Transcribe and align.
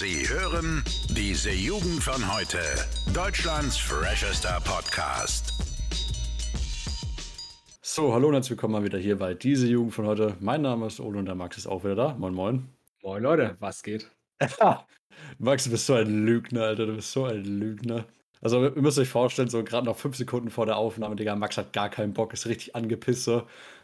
Sie 0.00 0.26
hören 0.26 0.82
diese 1.10 1.50
Jugend 1.50 2.02
von 2.02 2.34
heute. 2.34 2.56
Deutschlands 3.12 3.76
freshester 3.76 4.58
Podcast. 4.64 5.52
So, 7.82 8.14
hallo 8.14 8.28
und 8.28 8.32
herzlich 8.32 8.52
willkommen 8.52 8.72
mal 8.72 8.82
wieder 8.82 8.96
hier 8.96 9.18
bei 9.18 9.34
diese 9.34 9.66
Jugend 9.66 9.92
von 9.92 10.06
heute. 10.06 10.38
Mein 10.40 10.62
Name 10.62 10.86
ist 10.86 11.00
Ole 11.00 11.18
und 11.18 11.26
der 11.26 11.34
Max 11.34 11.58
ist 11.58 11.66
auch 11.66 11.84
wieder 11.84 11.96
da. 11.96 12.16
Moin, 12.18 12.32
moin. 12.32 12.66
Moin 13.02 13.22
Leute, 13.22 13.56
was 13.60 13.82
geht? 13.82 14.10
Max, 15.38 15.64
du 15.64 15.70
bist 15.70 15.84
so 15.84 15.92
ein 15.92 16.24
Lügner, 16.24 16.62
Alter. 16.62 16.86
Du 16.86 16.94
bist 16.94 17.12
so 17.12 17.26
ein 17.26 17.44
Lügner. 17.44 18.06
Also, 18.40 18.64
ihr 18.64 18.80
müsst 18.80 18.98
euch 18.98 19.10
vorstellen, 19.10 19.50
so 19.50 19.62
gerade 19.62 19.84
noch 19.84 19.98
fünf 19.98 20.16
Sekunden 20.16 20.48
vor 20.48 20.64
der 20.64 20.78
Aufnahme, 20.78 21.14
Digga, 21.14 21.36
Max 21.36 21.58
hat 21.58 21.74
gar 21.74 21.90
keinen 21.90 22.14
Bock, 22.14 22.32
ist 22.32 22.46
richtig 22.46 22.74
angepisst 22.74 23.24
so. 23.24 23.42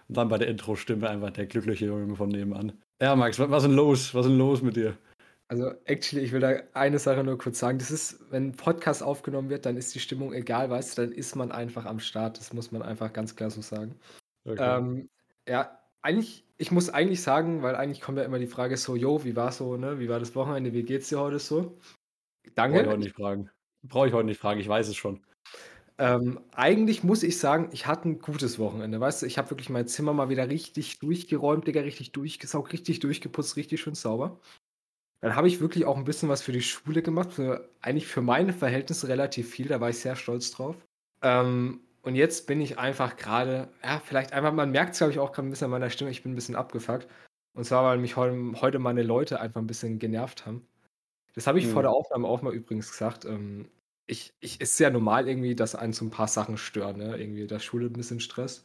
Und 0.09 0.17
dann 0.17 0.31
bei 0.31 0.39
der 0.39 0.49
Intro-Stimme 0.49 1.11
einfach 1.11 1.29
der 1.33 1.45
glückliche 1.45 1.85
Junge 1.85 2.17
von 2.17 2.31
nebenan. 2.31 2.73
Ja, 3.03 3.15
Max, 3.17 3.39
was, 3.39 3.51
was 3.51 3.65
ist 3.65 3.69
denn 3.69 3.77
los? 3.77 4.15
Was 4.15 4.25
ist 4.25 4.31
denn 4.31 4.39
los 4.39 4.63
mit 4.63 4.77
dir? 4.77 4.97
Also, 5.49 5.73
actually, 5.85 6.25
ich 6.25 6.33
will 6.33 6.41
da 6.41 6.61
eine 6.73 6.99
Sache 6.99 7.23
nur 7.23 7.39
kurz 7.39 7.61
sagen. 7.61 7.79
Das 7.79 7.91
ist, 7.91 8.31
wenn 8.33 8.49
ein 8.49 8.57
Podcast 8.57 9.03
aufgenommen 9.03 9.49
wird, 9.49 9.65
dann 9.65 9.77
ist 9.77 9.95
die 9.95 10.01
Stimmung 10.01 10.33
egal, 10.33 10.71
weißt 10.71 10.99
du, 10.99 11.03
dann 11.03 11.13
ist 11.13 11.37
man 11.37 11.53
einfach 11.53 11.85
am 11.85 12.01
Start. 12.01 12.39
Das 12.39 12.53
muss 12.53 12.73
man 12.73 12.83
einfach 12.83 13.13
ganz 13.13 13.37
klar 13.37 13.51
so 13.51 13.61
sagen. 13.61 13.95
Okay. 14.45 14.79
Ähm, 14.79 15.09
ja, 15.49 15.79
eigentlich, 16.03 16.45
ich 16.59 16.73
muss 16.73 16.91
eigentlich 16.91 17.23
sagen, 17.23 17.63
weil 17.63 17.77
eigentlich 17.77 18.01
kommt 18.01 18.19
ja 18.19 18.25
immer 18.25 18.41
die 18.41 18.49
Frage 18.49 18.77
so, 18.77 18.97
yo, 18.97 19.25
wie 19.25 19.37
war 19.37 19.53
so, 19.53 19.77
ne? 19.77 20.01
Wie 20.01 20.09
war 20.09 20.19
das 20.19 20.35
Wochenende? 20.35 20.73
Wie 20.73 20.83
geht's 20.83 21.09
dir 21.09 21.21
heute 21.21 21.39
so? 21.39 21.79
Danke. 22.55 22.79
Brauche 22.79 22.83
ich 22.83 22.89
heute 22.89 23.01
nicht 23.01 23.17
fragen. 23.17 23.51
Brauche 23.83 24.09
ich 24.09 24.13
heute 24.15 24.27
nicht 24.27 24.41
fragen, 24.41 24.59
ich 24.59 24.69
weiß 24.69 24.89
es 24.89 24.97
schon. 24.97 25.25
Ähm, 25.99 26.41
eigentlich 26.53 27.05
muss 27.05 27.23
ich 27.23 27.39
sagen, 27.39 27.71
ich 27.73 27.87
hatte 27.87 28.09
ein 28.09 28.19
gutes 28.19 28.59
Wochenende. 28.59 29.01
Weißt 29.01 29.23
du, 29.23 29.27
ich 29.27 29.39
habe 29.39 29.51
wirklich 29.51 29.71
mein 29.71 29.87
Zimmer 29.87 30.13
mal 30.13 30.29
wieder 30.29 30.49
richtig 30.49 30.99
durchgeräumt, 30.99 31.67
Digga, 31.67 31.81
richtig 31.81 32.13
durchgesaugt, 32.13 32.73
richtig 32.73 33.01
durchgeputzt, 33.01 33.57
richtig 33.57 33.81
schön 33.81 33.95
sauber. 33.95 34.41
Dann 35.21 35.35
habe 35.35 35.49
ich 35.49 35.61
wirklich 35.61 35.85
auch 35.85 35.97
ein 35.97 36.05
bisschen 36.05 36.29
was 36.29 36.43
für 36.43 36.53
die 36.53 36.63
Schule 36.63 37.03
gemacht, 37.03 37.33
für, 37.33 37.69
eigentlich 37.81 38.07
für 38.07 38.23
meine 38.23 38.53
Verhältnisse 38.53 39.09
relativ 39.09 39.51
viel, 39.51 39.69
da 39.69 39.81
war 39.81 39.91
ich 39.91 39.99
sehr 39.99 40.17
stolz 40.17 40.51
drauf. 40.51 40.77
Ähm, 41.23 41.81
und 42.03 42.15
jetzt 42.15 42.47
bin 42.47 42.61
ich 42.61 42.79
einfach 42.79 43.17
gerade, 43.17 43.69
ja, 43.83 44.01
vielleicht 44.05 44.33
einfach, 44.33 44.53
man 44.53 44.71
merkt 44.71 44.93
es, 44.93 44.99
glaube 44.99 45.13
ich, 45.13 45.19
auch 45.19 45.33
gerade 45.33 45.49
ein 45.49 45.51
bisschen 45.51 45.67
an 45.67 45.73
meiner 45.73 45.91
Stimme, 45.91 46.11
ich 46.11 46.23
bin 46.23 46.33
ein 46.33 46.37
bisschen 46.37 46.55
abgefuckt. 46.55 47.09
Und 47.55 47.65
zwar, 47.65 47.85
weil 47.85 47.99
mich 47.99 48.17
heute, 48.17 48.61
heute 48.61 48.79
meine 48.79 49.03
Leute 49.03 49.41
einfach 49.41 49.61
ein 49.61 49.67
bisschen 49.67 49.99
genervt 49.99 50.45
haben. 50.47 50.67
Das 51.35 51.47
habe 51.47 51.59
ich 51.59 51.65
hm. 51.65 51.73
vor 51.73 51.83
der 51.83 51.91
Aufnahme 51.91 52.29
auch 52.29 52.43
mal 52.43 52.55
übrigens 52.55 52.91
gesagt. 52.91 53.25
Ähm, 53.25 53.69
ich, 54.07 54.35
ich, 54.41 54.61
ist 54.61 54.77
sehr 54.77 54.91
normal 54.91 55.27
irgendwie, 55.29 55.55
dass 55.55 55.75
einen 55.75 55.93
so 55.93 56.05
ein 56.05 56.11
paar 56.11 56.29
Sachen 56.29 56.59
stören, 56.59 56.99
ne? 56.99 57.17
Irgendwie 57.17 57.47
der 57.47 57.59
Schule 57.59 57.87
ein 57.87 57.93
bisschen 57.95 58.21
Stress. 58.21 58.65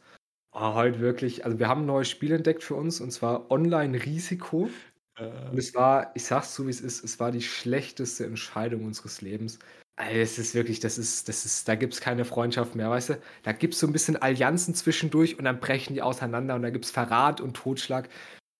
Aber 0.52 0.74
heute 0.74 1.00
wirklich, 1.00 1.44
also 1.44 1.58
wir 1.58 1.68
haben 1.68 1.82
ein 1.82 1.86
neues 1.86 2.10
Spiel 2.10 2.32
entdeckt 2.32 2.62
für 2.62 2.74
uns 2.74 3.00
und 3.00 3.10
zwar 3.10 3.50
Online-Risiko. 3.50 4.68
Äh. 5.16 5.50
Und 5.50 5.58
es 5.58 5.74
war, 5.74 6.12
ich 6.14 6.24
sag's 6.24 6.54
so 6.54 6.66
wie 6.66 6.70
es 6.70 6.80
ist, 6.80 7.04
es 7.04 7.20
war 7.20 7.32
die 7.32 7.42
schlechteste 7.42 8.24
Entscheidung 8.24 8.84
unseres 8.84 9.20
Lebens. 9.20 9.58
Also 9.96 10.16
es 10.16 10.38
ist 10.38 10.54
wirklich, 10.54 10.80
das 10.80 10.96
ist, 10.96 11.28
das 11.28 11.44
ist, 11.44 11.68
da 11.68 11.74
gibt's 11.74 12.00
keine 12.00 12.24
Freundschaft 12.24 12.74
mehr, 12.74 12.88
weißt 12.88 13.10
du? 13.10 13.22
Da 13.42 13.52
gibt's 13.52 13.78
so 13.78 13.86
ein 13.86 13.92
bisschen 13.92 14.16
Allianzen 14.16 14.74
zwischendurch 14.74 15.38
und 15.38 15.44
dann 15.44 15.60
brechen 15.60 15.94
die 15.94 16.02
auseinander 16.02 16.54
und 16.54 16.62
da 16.62 16.70
gibt's 16.70 16.90
Verrat 16.90 17.40
und 17.40 17.54
Totschlag. 17.54 18.08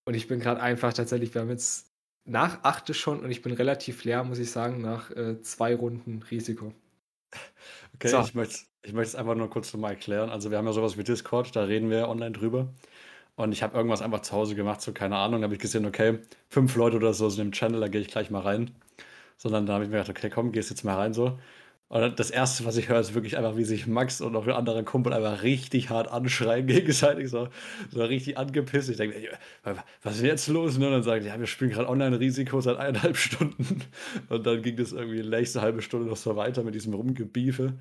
Und 0.04 0.14
ich 0.14 0.28
bin 0.28 0.40
gerade 0.40 0.60
einfach 0.60 0.92
tatsächlich, 0.92 1.34
wir 1.34 1.40
haben 1.40 1.50
jetzt 1.50 1.90
nach 2.24 2.62
achte 2.64 2.92
schon 2.94 3.20
und 3.20 3.30
ich 3.30 3.42
bin 3.42 3.52
relativ 3.52 4.04
leer, 4.04 4.24
muss 4.24 4.38
ich 4.38 4.50
sagen, 4.50 4.80
nach 4.82 5.10
äh, 5.10 5.40
zwei 5.40 5.74
Runden 5.74 6.22
Risiko. 6.22 6.74
Okay, 7.94 8.08
so. 8.08 8.20
ich 8.20 8.34
möchte 8.34 8.66
ich 8.82 8.92
es 8.92 9.14
einfach 9.14 9.34
nur 9.34 9.48
kurz 9.48 9.72
nochmal 9.72 9.92
erklären. 9.92 10.30
Also 10.30 10.50
wir 10.50 10.58
haben 10.58 10.66
ja 10.66 10.72
sowas 10.72 10.96
wie 10.98 11.04
Discord, 11.04 11.54
da 11.54 11.64
reden 11.64 11.88
wir 11.88 12.08
online 12.08 12.32
drüber. 12.32 12.68
Und 13.42 13.52
ich 13.52 13.62
habe 13.62 13.76
irgendwas 13.76 14.02
einfach 14.02 14.20
zu 14.20 14.32
Hause 14.32 14.54
gemacht, 14.54 14.80
so 14.80 14.92
keine 14.92 15.16
Ahnung. 15.16 15.40
Da 15.40 15.44
habe 15.46 15.54
ich 15.54 15.60
gesehen, 15.60 15.84
okay, 15.86 16.18
fünf 16.48 16.76
Leute 16.76 16.96
oder 16.96 17.12
so 17.12 17.28
sind 17.28 17.46
im 17.46 17.52
Channel, 17.52 17.80
da 17.80 17.88
gehe 17.88 18.00
ich 18.00 18.08
gleich 18.08 18.30
mal 18.30 18.40
rein. 18.40 18.70
Sondern 19.36 19.66
da 19.66 19.74
habe 19.74 19.84
ich 19.84 19.90
mir 19.90 19.98
gedacht, 19.98 20.10
okay, 20.10 20.30
komm, 20.30 20.52
gehst 20.52 20.70
jetzt 20.70 20.84
mal 20.84 20.94
rein 20.94 21.12
so. 21.12 21.38
Und 21.92 22.18
das 22.18 22.30
erste, 22.30 22.64
was 22.64 22.78
ich 22.78 22.88
höre, 22.88 23.00
ist 23.00 23.12
wirklich 23.12 23.36
einfach, 23.36 23.54
wie 23.58 23.64
sich 23.64 23.86
Max 23.86 24.22
und 24.22 24.34
auch 24.34 24.46
ein 24.46 24.52
anderer 24.52 24.82
Kumpel 24.82 25.12
einfach 25.12 25.42
richtig 25.42 25.90
hart 25.90 26.10
anschreien 26.10 26.66
gegenseitig, 26.68 27.28
so, 27.28 27.48
so 27.90 28.02
richtig 28.02 28.38
angepisst. 28.38 28.88
Ich 28.88 28.96
denke, 28.96 29.16
was 30.02 30.16
ist 30.16 30.22
jetzt 30.22 30.48
los? 30.48 30.78
Ne? 30.78 30.86
Und 30.86 30.92
dann 30.92 31.02
sagen 31.02 31.22
die, 31.22 31.28
ja, 31.28 31.38
wir 31.38 31.46
spielen 31.46 31.70
gerade 31.70 31.90
Online-Risiko 31.90 32.62
seit 32.62 32.78
eineinhalb 32.78 33.16
Stunden. 33.18 33.82
Und 34.30 34.46
dann 34.46 34.62
ging 34.62 34.76
das 34.76 34.92
irgendwie 34.92 35.20
die 35.20 35.28
nächste 35.28 35.60
halbe 35.60 35.82
Stunde 35.82 36.08
noch 36.08 36.16
so 36.16 36.34
weiter 36.34 36.62
mit 36.62 36.74
diesem 36.74 36.94
Rumgebiefe, 36.94 37.74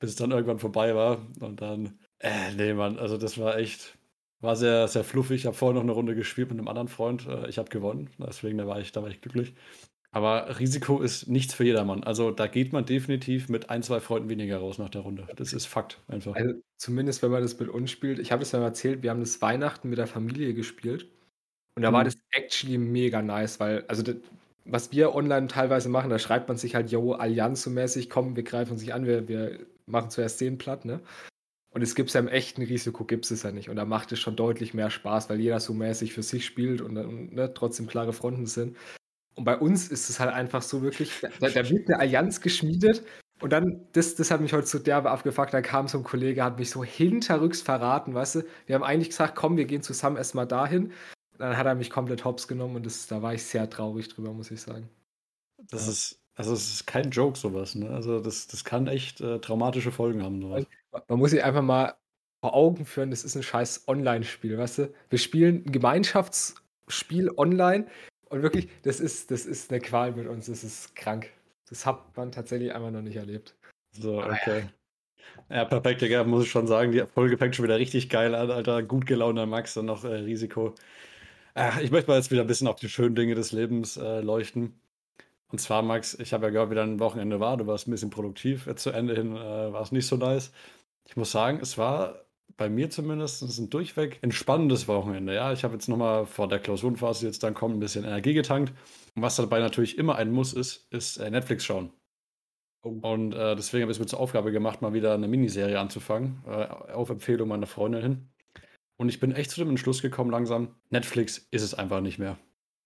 bis 0.00 0.10
es 0.10 0.16
dann 0.16 0.32
irgendwann 0.32 0.58
vorbei 0.58 0.94
war. 0.94 1.26
Und 1.40 1.62
dann, 1.62 1.98
äh, 2.18 2.52
nee, 2.56 2.74
Mann, 2.74 2.98
also 2.98 3.16
das 3.16 3.38
war 3.38 3.56
echt, 3.56 3.96
war 4.40 4.56
sehr, 4.56 4.88
sehr 4.88 5.04
fluffig. 5.04 5.40
Ich 5.40 5.46
habe 5.46 5.56
vorher 5.56 5.74
noch 5.74 5.82
eine 5.82 5.92
Runde 5.92 6.14
gespielt 6.14 6.50
mit 6.50 6.58
einem 6.58 6.68
anderen 6.68 6.88
Freund. 6.88 7.26
Äh, 7.26 7.48
ich 7.48 7.58
habe 7.58 7.68
gewonnen, 7.68 8.10
deswegen 8.18 8.58
da 8.58 8.66
war 8.66 8.80
ich, 8.80 8.92
da 8.92 9.02
war 9.02 9.10
ich 9.10 9.20
glücklich. 9.20 9.54
Aber 10.12 10.58
Risiko 10.58 11.00
ist 11.00 11.28
nichts 11.28 11.54
für 11.54 11.64
jedermann. 11.64 12.02
Also 12.02 12.32
da 12.32 12.48
geht 12.48 12.72
man 12.72 12.84
definitiv 12.84 13.48
mit 13.48 13.70
ein, 13.70 13.82
zwei 13.82 14.00
Freunden 14.00 14.28
weniger 14.28 14.58
raus 14.58 14.78
nach 14.78 14.88
der 14.88 15.02
Runde. 15.02 15.28
Das 15.36 15.52
ist 15.52 15.66
Fakt 15.66 16.00
einfach. 16.08 16.34
Also 16.34 16.54
zumindest 16.78 17.22
wenn 17.22 17.30
man 17.30 17.42
das 17.42 17.58
mit 17.60 17.68
uns 17.68 17.90
spielt. 17.92 18.18
Ich 18.18 18.32
habe 18.32 18.42
es 18.42 18.50
ja 18.50 18.58
mal 18.58 18.66
erzählt, 18.66 19.04
wir 19.04 19.10
haben 19.10 19.20
das 19.20 19.40
Weihnachten 19.40 19.88
mit 19.88 19.98
der 19.98 20.08
Familie 20.08 20.52
gespielt. 20.52 21.06
Und 21.76 21.82
da 21.82 21.90
mhm. 21.90 21.94
war 21.94 22.04
das 22.04 22.16
actually 22.32 22.78
mega 22.78 23.22
nice, 23.22 23.60
weil, 23.60 23.84
also 23.86 24.02
das, 24.02 24.16
was 24.64 24.90
wir 24.90 25.14
online 25.14 25.46
teilweise 25.46 25.88
machen, 25.88 26.10
da 26.10 26.18
schreibt 26.18 26.48
man 26.48 26.56
sich 26.56 26.74
halt, 26.74 26.90
yo, 26.90 27.12
Allianz 27.12 27.62
so 27.62 27.70
mäßig, 27.70 28.10
komm, 28.10 28.34
wir 28.34 28.42
greifen 28.42 28.72
uns 28.72 28.80
nicht 28.82 28.94
an, 28.94 29.06
wir, 29.06 29.28
wir 29.28 29.60
machen 29.86 30.10
zuerst 30.10 30.40
den 30.40 30.58
platt, 30.58 30.84
ne? 30.84 31.00
Und 31.72 31.82
es 31.82 31.94
gibt 31.94 32.12
ja 32.12 32.20
im 32.20 32.28
echten 32.28 32.62
Risiko, 32.62 33.04
gibt 33.04 33.30
es 33.30 33.42
ja 33.42 33.52
nicht. 33.52 33.68
Und 33.68 33.76
da 33.76 33.84
macht 33.84 34.10
es 34.12 34.18
schon 34.18 34.36
deutlich 34.36 34.74
mehr 34.74 34.90
Spaß, 34.90 35.30
weil 35.30 35.40
jeder 35.40 35.60
so 35.60 35.72
mäßig 35.72 36.12
für 36.12 36.22
sich 36.22 36.44
spielt 36.44 36.80
und, 36.80 36.96
und 36.96 37.32
ne, 37.32 37.54
trotzdem 37.54 37.86
klare 37.86 38.12
Fronten 38.12 38.46
sind. 38.46 38.76
Und 39.36 39.44
bei 39.44 39.56
uns 39.56 39.88
ist 39.88 40.10
es 40.10 40.18
halt 40.18 40.32
einfach 40.32 40.62
so 40.62 40.82
wirklich, 40.82 41.12
da, 41.40 41.48
da 41.48 41.68
wird 41.68 41.88
eine 41.88 42.00
Allianz 42.00 42.40
geschmiedet 42.40 43.04
und 43.40 43.50
dann, 43.50 43.86
das, 43.92 44.14
das 44.16 44.30
hat 44.30 44.40
mich 44.40 44.52
heute 44.52 44.66
so 44.66 44.78
derbe 44.78 45.10
abgefuckt, 45.10 45.54
da 45.54 45.62
kam 45.62 45.88
so 45.88 45.98
ein 45.98 46.04
Kollege, 46.04 46.44
hat 46.44 46.58
mich 46.58 46.70
so 46.70 46.84
hinterrücks 46.84 47.62
verraten, 47.62 48.14
weißt 48.14 48.36
du. 48.36 48.42
Wir 48.66 48.74
haben 48.74 48.84
eigentlich 48.84 49.10
gesagt, 49.10 49.34
komm, 49.34 49.56
wir 49.56 49.64
gehen 49.64 49.82
zusammen 49.82 50.16
erstmal 50.16 50.46
dahin. 50.46 50.92
Dann 51.38 51.56
hat 51.56 51.66
er 51.66 51.74
mich 51.74 51.88
komplett 51.88 52.24
hops 52.24 52.48
genommen 52.48 52.76
und 52.76 52.86
das, 52.86 53.06
da 53.06 53.22
war 53.22 53.32
ich 53.32 53.42
sehr 53.44 53.68
traurig 53.70 54.08
drüber, 54.08 54.34
muss 54.34 54.50
ich 54.50 54.60
sagen. 54.60 54.90
Das 55.70 55.88
ist, 55.88 56.20
also 56.34 56.52
es 56.52 56.70
ist 56.70 56.86
kein 56.86 57.10
Joke, 57.10 57.38
sowas, 57.38 57.74
ne? 57.74 57.88
Also 57.88 58.20
das, 58.20 58.46
das 58.46 58.64
kann 58.64 58.86
echt 58.86 59.22
äh, 59.22 59.38
traumatische 59.38 59.90
Folgen 59.90 60.22
haben, 60.22 60.42
sowas. 60.42 60.66
Man 61.08 61.18
muss 61.18 61.30
sich 61.30 61.42
einfach 61.44 61.62
mal 61.62 61.94
vor 62.40 62.54
Augen 62.54 62.86
führen, 62.86 63.10
das 63.10 63.24
ist 63.24 63.36
ein 63.36 63.42
scheiß 63.42 63.86
Online-Spiel, 63.86 64.56
weißt 64.56 64.78
du? 64.78 64.94
Wir 65.10 65.18
spielen 65.18 65.64
ein 65.66 65.72
Gemeinschaftsspiel 65.72 67.30
online 67.36 67.86
und 68.30 68.42
wirklich, 68.42 68.68
das 68.82 69.00
ist, 69.00 69.30
das 69.30 69.44
ist 69.44 69.70
eine 69.70 69.80
Qual 69.80 70.12
mit 70.12 70.26
uns, 70.26 70.46
das 70.46 70.64
ist 70.64 70.96
krank. 70.96 71.30
Das 71.68 71.86
hat 71.86 72.16
man 72.16 72.32
tatsächlich 72.32 72.74
einmal 72.74 72.92
noch 72.92 73.02
nicht 73.02 73.16
erlebt. 73.16 73.54
So, 73.92 74.22
okay. 74.22 74.64
Ja, 75.48 75.64
perfekt, 75.64 76.00
Digga, 76.00 76.24
muss 76.24 76.44
ich 76.44 76.50
schon 76.50 76.66
sagen. 76.66 76.92
Die 76.92 77.04
Folge 77.06 77.38
fängt 77.38 77.54
schon 77.54 77.64
wieder 77.64 77.78
richtig 77.78 78.08
geil 78.08 78.34
an, 78.34 78.50
Alter. 78.50 78.82
Gut 78.82 79.06
gelaunter 79.06 79.46
Max 79.46 79.76
und 79.76 79.86
noch 79.86 80.04
äh, 80.04 80.08
Risiko. 80.08 80.74
Äh, 81.54 81.82
ich 81.82 81.90
möchte 81.90 82.10
mal 82.10 82.16
jetzt 82.16 82.30
wieder 82.30 82.42
ein 82.42 82.46
bisschen 82.46 82.68
auf 82.68 82.76
die 82.76 82.88
schönen 82.88 83.14
Dinge 83.14 83.34
des 83.34 83.52
Lebens 83.52 83.96
äh, 83.96 84.20
leuchten. 84.20 84.80
Und 85.48 85.60
zwar, 85.60 85.82
Max, 85.82 86.14
ich 86.14 86.32
habe 86.32 86.46
ja 86.46 86.50
gehört, 86.50 86.70
wie 86.70 86.76
dein 86.76 87.00
Wochenende 87.00 87.40
war. 87.40 87.56
Du 87.56 87.66
warst 87.66 87.88
ein 87.88 87.90
bisschen 87.90 88.10
produktiv. 88.10 88.66
Jetzt 88.66 88.82
zu 88.82 88.90
Ende 88.90 89.14
hin 89.14 89.36
äh, 89.36 89.72
war 89.72 89.82
es 89.82 89.92
nicht 89.92 90.06
so 90.06 90.16
nice. 90.16 90.52
Ich 91.10 91.16
muss 91.16 91.32
sagen, 91.32 91.58
es 91.60 91.76
war 91.76 92.24
bei 92.56 92.68
mir 92.68 92.88
zumindest 92.88 93.42
ein 93.42 93.68
durchweg 93.68 94.20
entspannendes 94.22 94.86
Wochenende. 94.86 95.34
Ja, 95.34 95.52
ich 95.52 95.64
habe 95.64 95.74
jetzt 95.74 95.88
nochmal 95.88 96.24
vor 96.24 96.46
der 96.46 96.60
Klausurenphase 96.60 97.26
jetzt 97.26 97.42
dann 97.42 97.52
kommt 97.52 97.74
ein 97.74 97.80
bisschen 97.80 98.04
Energie 98.04 98.32
getankt. 98.32 98.72
Und 99.16 99.22
was 99.22 99.34
dabei 99.34 99.58
natürlich 99.58 99.98
immer 99.98 100.14
ein 100.14 100.30
Muss 100.30 100.52
ist, 100.52 100.86
ist 100.92 101.16
äh, 101.16 101.28
Netflix 101.28 101.64
schauen. 101.64 101.90
Oh. 102.84 102.90
Und 103.02 103.34
äh, 103.34 103.56
deswegen 103.56 103.82
habe 103.82 103.90
ich 103.90 103.96
es 103.96 104.00
mir 104.00 104.06
zur 104.06 104.20
Aufgabe 104.20 104.52
gemacht, 104.52 104.82
mal 104.82 104.92
wieder 104.92 105.12
eine 105.12 105.26
Miniserie 105.26 105.80
anzufangen, 105.80 106.44
äh, 106.46 106.66
auf 106.92 107.10
Empfehlung 107.10 107.48
meiner 107.48 107.66
Freundin 107.66 108.02
hin. 108.02 108.28
Und 108.96 109.08
ich 109.08 109.18
bin 109.18 109.32
echt 109.32 109.50
zu 109.50 109.58
dem 109.58 109.70
Entschluss 109.70 110.02
gekommen, 110.02 110.30
langsam, 110.30 110.76
Netflix 110.90 111.48
ist 111.50 111.62
es 111.62 111.74
einfach 111.74 112.00
nicht 112.00 112.20
mehr. 112.20 112.38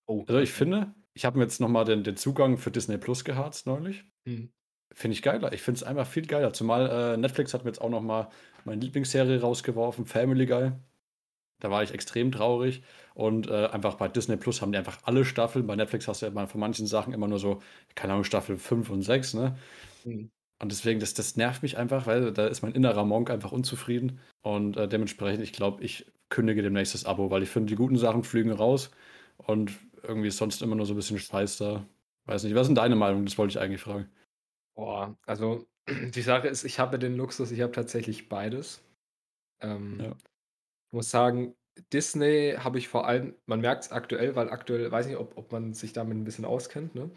Oh. 0.07 0.25
Also 0.27 0.41
ich 0.41 0.51
finde, 0.51 0.95
ich 1.13 1.27
habe 1.27 1.37
mir 1.37 1.45
jetzt 1.45 1.61
nochmal 1.61 1.85
den, 1.85 2.05
den 2.05 2.17
Zugang 2.17 2.57
für 2.57 2.71
Disney 2.71 2.97
Plus 2.97 3.23
geharzt 3.23 3.67
neulich. 3.67 4.03
Hm. 4.27 4.51
Finde 4.95 5.15
ich 5.17 5.23
geiler. 5.23 5.53
Ich 5.53 5.63
finde 5.63 5.79
es 5.79 5.83
einfach 5.83 6.07
viel 6.07 6.27
geiler. 6.27 6.53
Zumal 6.53 7.15
äh, 7.15 7.17
Netflix 7.17 7.53
hat 7.53 7.65
mir 7.65 7.71
jetzt 7.71 7.81
auch 7.81 7.91
noch 7.91 8.01
mal 8.01 8.29
meine 8.65 8.81
Lieblingsserie 8.81 9.41
rausgeworfen, 9.41 10.07
Family 10.07 10.47
Guy. 10.47 10.73
Da 11.61 11.71
war 11.71 11.83
ich 11.83 11.93
extrem 11.93 12.33
traurig. 12.33 12.83
Und 13.15 13.49
äh, 13.49 13.67
einfach 13.69 13.95
bei 13.97 14.09
Disney 14.09 14.37
Plus 14.37 14.63
haben 14.63 14.73
die 14.73 14.79
einfach 14.79 14.99
alle 15.05 15.25
Staffeln. 15.25 15.67
Bei 15.67 15.77
Netflix 15.77 16.09
hast 16.09 16.23
du 16.23 16.27
ja 16.27 16.33
mal 16.33 16.47
von 16.47 16.61
manchen 16.61 16.87
Sachen 16.87 17.13
immer 17.13 17.29
nur 17.29 17.39
so, 17.39 17.63
keine 17.95 18.13
Ahnung, 18.13 18.25
Staffel 18.25 18.59
5 18.59 18.91
und 18.91 19.03
6, 19.03 19.35
ne? 19.35 19.57
Mhm. 20.05 20.31
Und 20.61 20.73
deswegen, 20.73 21.01
das, 21.01 21.15
das 21.15 21.37
nervt 21.37 21.63
mich 21.63 21.77
einfach, 21.77 22.07
weil 22.07 22.33
da 22.33 22.47
ist 22.47 22.63
mein 22.63 22.73
innerer 22.75 23.05
Monk 23.05 23.31
einfach 23.31 23.53
unzufrieden. 23.53 24.21
Und 24.43 24.77
äh, 24.77 24.89
dementsprechend, 24.89 25.43
ich 25.43 25.53
glaube, 25.53 25.83
ich 25.83 26.07
kündige 26.31 26.63
demnächst 26.63 26.95
das 26.95 27.05
Abo, 27.05 27.31
weil 27.31 27.43
ich 27.43 27.51
finde, 27.51 27.69
die 27.71 27.77
guten 27.77 27.99
Sachen 27.99 28.25
flügen 28.25 28.53
raus. 28.53 28.91
Und 29.39 29.73
irgendwie 30.03 30.29
ist 30.29 30.39
sonst 30.39 30.63
immer 30.63 30.77
nur 30.77 30.87
so 30.87 30.95
ein 30.95 30.97
bisschen 30.97 31.19
Scheiß 31.19 31.59
da. 31.59 31.87
Weiß 32.27 32.45
nicht, 32.45 32.55
was 32.55 32.63
ist 32.63 32.69
denn 32.69 32.75
deine 32.77 32.97
Meinung? 32.97 33.25
Das 33.25 33.39
wollte 33.39 33.53
ich 33.53 33.61
eigentlich 33.61 33.81
fragen. 33.83 34.09
Boah, 34.75 35.17
also 35.27 35.67
die 35.89 36.23
Sache 36.23 36.49
ist, 36.49 36.65
ich 36.65 36.79
habe 36.79 36.99
den 36.99 37.17
Luxus, 37.17 37.51
ich 37.51 37.61
habe 37.61 37.73
tatsächlich 37.73 38.29
beides. 38.29 38.83
Ähm, 39.63 40.01
ja. 40.01 40.17
Ich 40.91 40.95
muss 40.97 41.11
sagen, 41.11 41.57
Disney 41.93 42.57
habe 42.59 42.79
ich 42.79 42.89
vor 42.89 43.07
allem, 43.09 43.37
man 43.47 43.61
merkt 43.61 43.85
es 43.85 43.93
aktuell, 43.93 44.37
weil 44.37 44.51
aktuell, 44.51 44.91
weiß 44.93 45.07
nicht, 45.07 45.19
ob, 45.19 45.37
ob 45.39 45.53
man 45.53 45.75
sich 45.75 45.93
damit 45.93 46.17
ein 46.19 46.25
bisschen 46.25 46.45
auskennt, 46.45 46.95
ne? 46.95 47.11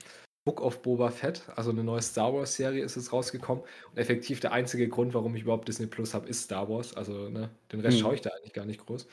Book 0.46 0.62
of 0.62 0.82
Boba 0.82 1.12
Fett, 1.12 1.44
also 1.56 1.72
eine 1.72 1.84
neue 1.84 2.02
Star 2.02 2.34
Wars 2.34 2.56
Serie 2.56 2.84
ist 2.84 2.96
jetzt 2.98 3.14
rausgekommen. 3.14 3.64
Und 3.92 3.98
effektiv 4.00 4.40
der 4.42 4.54
einzige 4.54 4.90
Grund, 4.90 5.14
warum 5.14 5.36
ich 5.36 5.44
überhaupt 5.44 5.68
Disney 5.68 5.88
Plus 5.88 6.14
habe, 6.14 6.28
ist 6.30 6.44
Star 6.44 6.70
Wars. 6.70 6.96
Also 6.96 7.30
ne, 7.30 7.52
den 7.72 7.82
Rest 7.82 8.00
Hm. 8.00 8.02
schaue 8.02 8.16
ich 8.16 8.22
da 8.22 8.32
eigentlich 8.32 8.54
gar 8.54 8.66
nicht 8.66 8.86
groß. 8.86 9.08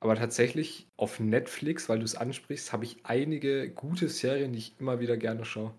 Aber 0.00 0.16
tatsächlich 0.16 0.88
auf 0.96 1.20
Netflix, 1.20 1.88
weil 1.88 1.98
du 2.00 2.04
es 2.04 2.16
ansprichst, 2.16 2.72
habe 2.72 2.84
ich 2.84 3.06
einige 3.06 3.70
gute 3.70 4.08
Serien, 4.08 4.52
die 4.52 4.58
ich 4.58 4.80
immer 4.80 5.00
wieder 5.00 5.16
gerne 5.16 5.44
schaue. 5.44 5.74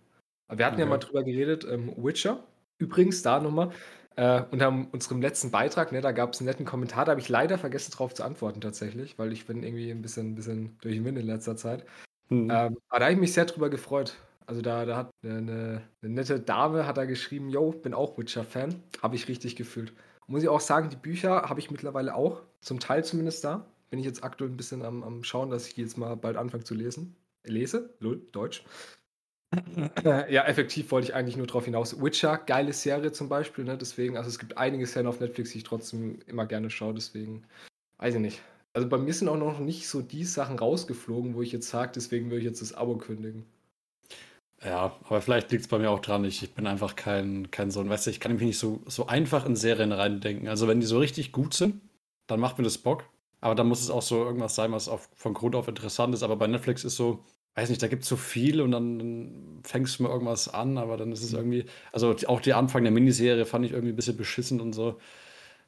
Wir 0.56 0.66
hatten 0.66 0.80
ja 0.80 0.86
Okay. 0.86 0.90
mal 0.90 0.98
drüber 0.98 1.24
geredet, 1.24 1.66
ähm, 1.70 1.94
Witcher. 1.98 2.44
Übrigens, 2.78 3.22
da 3.22 3.40
nochmal, 3.40 3.72
äh, 4.16 4.42
unter 4.52 4.88
unserem 4.92 5.22
letzten 5.22 5.52
Beitrag, 5.52 5.92
ne, 5.92 6.02
da 6.02 6.12
gab 6.12 6.34
es 6.34 6.40
einen 6.40 6.48
netten 6.48 6.66
Kommentar, 6.66 7.06
da 7.06 7.12
habe 7.12 7.22
ich 7.22 7.30
leider 7.30 7.58
vergessen 7.58 7.92
drauf 7.92 8.14
zu 8.14 8.24
antworten 8.24 8.60
tatsächlich, 8.62 9.18
weil 9.18 9.32
ich 9.32 9.46
bin 9.46 9.64
irgendwie 9.64 9.90
ein 9.92 10.02
bisschen, 10.02 10.32
ein 10.32 10.36
bisschen 10.36 10.78
durch 10.82 10.96
den 10.96 11.06
Wind 11.06 11.18
in 11.18 11.26
letzter 11.26 11.56
Zeit. 11.56 11.86
Hm. 12.30 12.50
Ähm, 12.50 12.78
aber 12.90 13.00
da 13.00 13.06
habe 13.06 13.14
ich 13.14 13.20
mich 13.20 13.34
sehr 13.34 13.46
drüber 13.46 13.70
gefreut. 13.70 14.16
Also 14.46 14.62
da, 14.62 14.86
da 14.86 14.98
hat 14.98 15.12
eine, 15.24 15.38
eine, 15.38 15.82
eine 16.02 16.14
nette 16.14 16.40
Dame 16.40 16.86
hat 16.86 16.98
da 16.98 17.06
geschrieben, 17.06 17.50
yo, 17.50 17.72
bin 17.72 17.94
auch 17.94 18.18
Witcher-Fan. 18.18 18.76
Habe 19.02 19.16
ich 19.16 19.28
richtig 19.28 19.56
gefühlt. 19.56 19.94
Muss 20.28 20.44
ich 20.44 20.50
auch 20.50 20.60
sagen, 20.60 20.90
die 20.90 20.96
Bücher 20.98 21.44
habe 21.44 21.60
ich 21.60 21.72
mittlerweile 21.72 22.16
auch, 22.16 22.42
zum 22.60 22.80
Teil 22.80 23.04
zumindest 23.06 23.44
da. 23.44 23.66
Bin 23.90 24.00
ich 24.00 24.06
jetzt 24.06 24.24
aktuell 24.24 24.50
ein 24.50 24.58
bisschen 24.58 24.84
am, 24.84 25.04
am 25.04 25.24
Schauen, 25.24 25.50
dass 25.50 25.68
ich 25.68 25.78
jetzt 25.78 25.98
mal 25.98 26.16
bald 26.16 26.38
anfange 26.38 26.64
zu 26.64 26.74
lesen. 26.74 27.16
Lese? 27.44 27.94
Lul, 28.00 28.22
Deutsch. 28.32 28.64
Ja, 30.04 30.46
effektiv 30.46 30.92
wollte 30.92 31.10
ich 31.10 31.16
eigentlich 31.16 31.36
nur 31.36 31.48
darauf 31.48 31.66
hinaus. 31.66 32.02
Witcher, 32.02 32.38
geile 32.38 32.72
Serie 32.74 33.12
zum 33.12 33.28
Beispiel, 33.28 33.66
ne? 33.66 33.78
Deswegen, 33.78 34.18
also 34.18 34.30
es 34.30 34.40
gibt 34.40 34.58
einige 34.58 34.86
Serien 34.86 35.08
auf 35.08 35.20
Netflix, 35.20 35.52
die 35.52 35.60
ich 35.60 35.64
trotzdem 35.64 36.20
immer 36.28 36.46
gerne 36.46 36.70
schaue, 36.70 36.94
deswegen, 36.94 37.44
weiß 37.98 38.16
ich 38.16 38.22
nicht. 38.22 38.42
Also 38.74 38.88
bei 38.88 38.98
mir 38.98 39.14
sind 39.14 39.28
auch 39.28 39.38
noch 39.38 39.60
nicht 39.60 39.90
so 39.90 40.02
die 40.02 40.24
Sachen 40.24 40.58
rausgeflogen, 40.58 41.36
wo 41.36 41.42
ich 41.42 41.52
jetzt 41.52 41.70
sage, 41.70 41.92
deswegen 41.94 42.28
würde 42.28 42.40
ich 42.40 42.46
jetzt 42.46 42.62
das 42.62 42.74
Abo 42.74 42.96
kündigen. 42.96 43.46
Ja, 44.64 44.96
aber 45.04 45.22
vielleicht 45.22 45.52
liegt 45.52 45.64
es 45.64 45.68
bei 45.68 45.80
mir 45.80 45.90
auch 45.90 46.00
dran. 46.00 46.24
Ich, 46.24 46.44
ich 46.44 46.54
bin 46.54 46.68
einfach 46.68 46.96
kein, 46.96 47.50
kein 47.52 47.72
so 47.72 47.88
weißt 47.88 48.06
du, 48.06 48.12
ich 48.12 48.20
kann 48.20 48.34
mich 48.34 48.42
nicht 48.42 48.60
so, 48.60 48.82
so 48.86 49.08
einfach 49.08 49.46
in 49.46 49.56
Serien 49.56 49.92
reindenken. 49.92 50.48
Also 50.48 50.68
wenn 50.68 50.80
die 50.80 50.86
so 50.86 51.00
richtig 51.00 51.32
gut 51.32 51.54
sind, 51.54 51.82
dann 52.28 52.40
macht 52.40 52.58
mir 52.58 52.64
das 52.64 52.78
Bock. 52.78 53.04
Aber 53.42 53.56
dann 53.56 53.68
muss 53.68 53.82
es 53.82 53.90
auch 53.90 54.04
so 54.04 54.24
irgendwas 54.24 54.54
sein, 54.56 54.72
was 54.72 54.88
auf, 54.88 55.10
von 55.16 55.34
Grund 55.34 55.56
auf 55.56 55.68
interessant 55.68 56.14
ist. 56.14 56.22
Aber 56.22 56.36
bei 56.36 56.46
Netflix 56.46 56.84
ist 56.84 56.96
so, 56.96 57.24
weiß 57.56 57.70
nicht, 57.70 57.82
da 57.84 57.88
gibt 57.88 58.04
es 58.04 58.10
so 58.10 58.16
viel 58.16 58.62
und 58.62 58.72
dann, 58.72 59.62
fängst 59.64 60.00
du 60.00 60.04
mal 60.04 60.10
irgendwas 60.10 60.48
an, 60.48 60.78
aber 60.78 60.98
dann 60.98 61.12
ist 61.12 61.24
es 61.24 61.34
irgendwie, 61.34 61.66
also 61.92 62.14
die- 62.14 62.28
auch 62.28 62.42
der 62.42 62.58
Anfang 62.58 62.84
der 62.84 62.92
Miniserie 62.92 63.46
fand 63.46 63.66
ich 63.66 63.72
irgendwie 63.72 63.92
ein 63.94 63.96
bisschen 63.96 64.18
beschissen 64.18 64.60
und 64.62 64.74
so. 64.74 65.00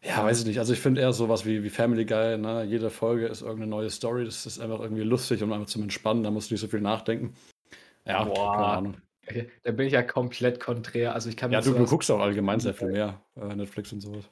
Ja, 0.01 0.23
weiß 0.23 0.41
ich 0.41 0.45
nicht. 0.45 0.59
Also 0.59 0.73
ich 0.73 0.79
finde 0.79 0.99
eher 1.01 1.13
sowas 1.13 1.45
wie, 1.45 1.63
wie 1.63 1.69
Family 1.69 2.05
Guy, 2.05 2.37
ne? 2.37 2.63
Jede 2.65 2.89
Folge 2.89 3.27
ist 3.27 3.41
irgendeine 3.41 3.69
neue 3.69 3.89
Story. 3.89 4.25
Das 4.25 4.45
ist 4.45 4.59
einfach 4.59 4.81
irgendwie 4.81 5.03
lustig 5.03 5.41
und 5.43 5.53
einfach 5.53 5.67
zum 5.67 5.83
Entspannen. 5.83 6.23
Da 6.23 6.31
musst 6.31 6.49
du 6.49 6.55
nicht 6.55 6.61
so 6.61 6.67
viel 6.67 6.81
nachdenken. 6.81 7.33
Ja, 8.05 8.25
Boah. 8.25 8.51
keine 8.53 8.67
Ahnung. 8.67 8.97
Okay, 9.25 9.49
da 9.63 9.71
bin 9.71 9.87
ich 9.87 9.93
ja 9.93 10.03
komplett 10.03 10.59
konträr. 10.59 11.13
Also 11.13 11.29
ich 11.29 11.37
kann 11.37 11.51
Ja, 11.53 11.61
du, 11.61 11.71
du 11.73 11.85
guckst 11.85 12.11
auch 12.11 12.19
allgemein 12.19 12.59
sehr 12.59 12.73
viel 12.73 12.89
mehr 12.89 13.21
äh, 13.37 13.55
Netflix 13.55 13.93
und 13.93 14.01
sowas. 14.01 14.25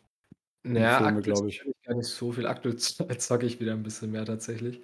Naja, 0.63 0.97
Filme, 0.97 1.17
aktuell 1.19 1.47
ich. 1.47 1.59
zocke 1.59 1.73
gar 1.85 1.95
nicht 1.95 2.07
so 2.09 2.31
viel. 2.33 2.45
Aktuell 2.47 2.75
zocke 3.17 3.45
ich 3.45 3.59
wieder 3.61 3.71
ein 3.71 3.83
bisschen 3.83 4.11
mehr 4.11 4.25
tatsächlich. 4.25 4.81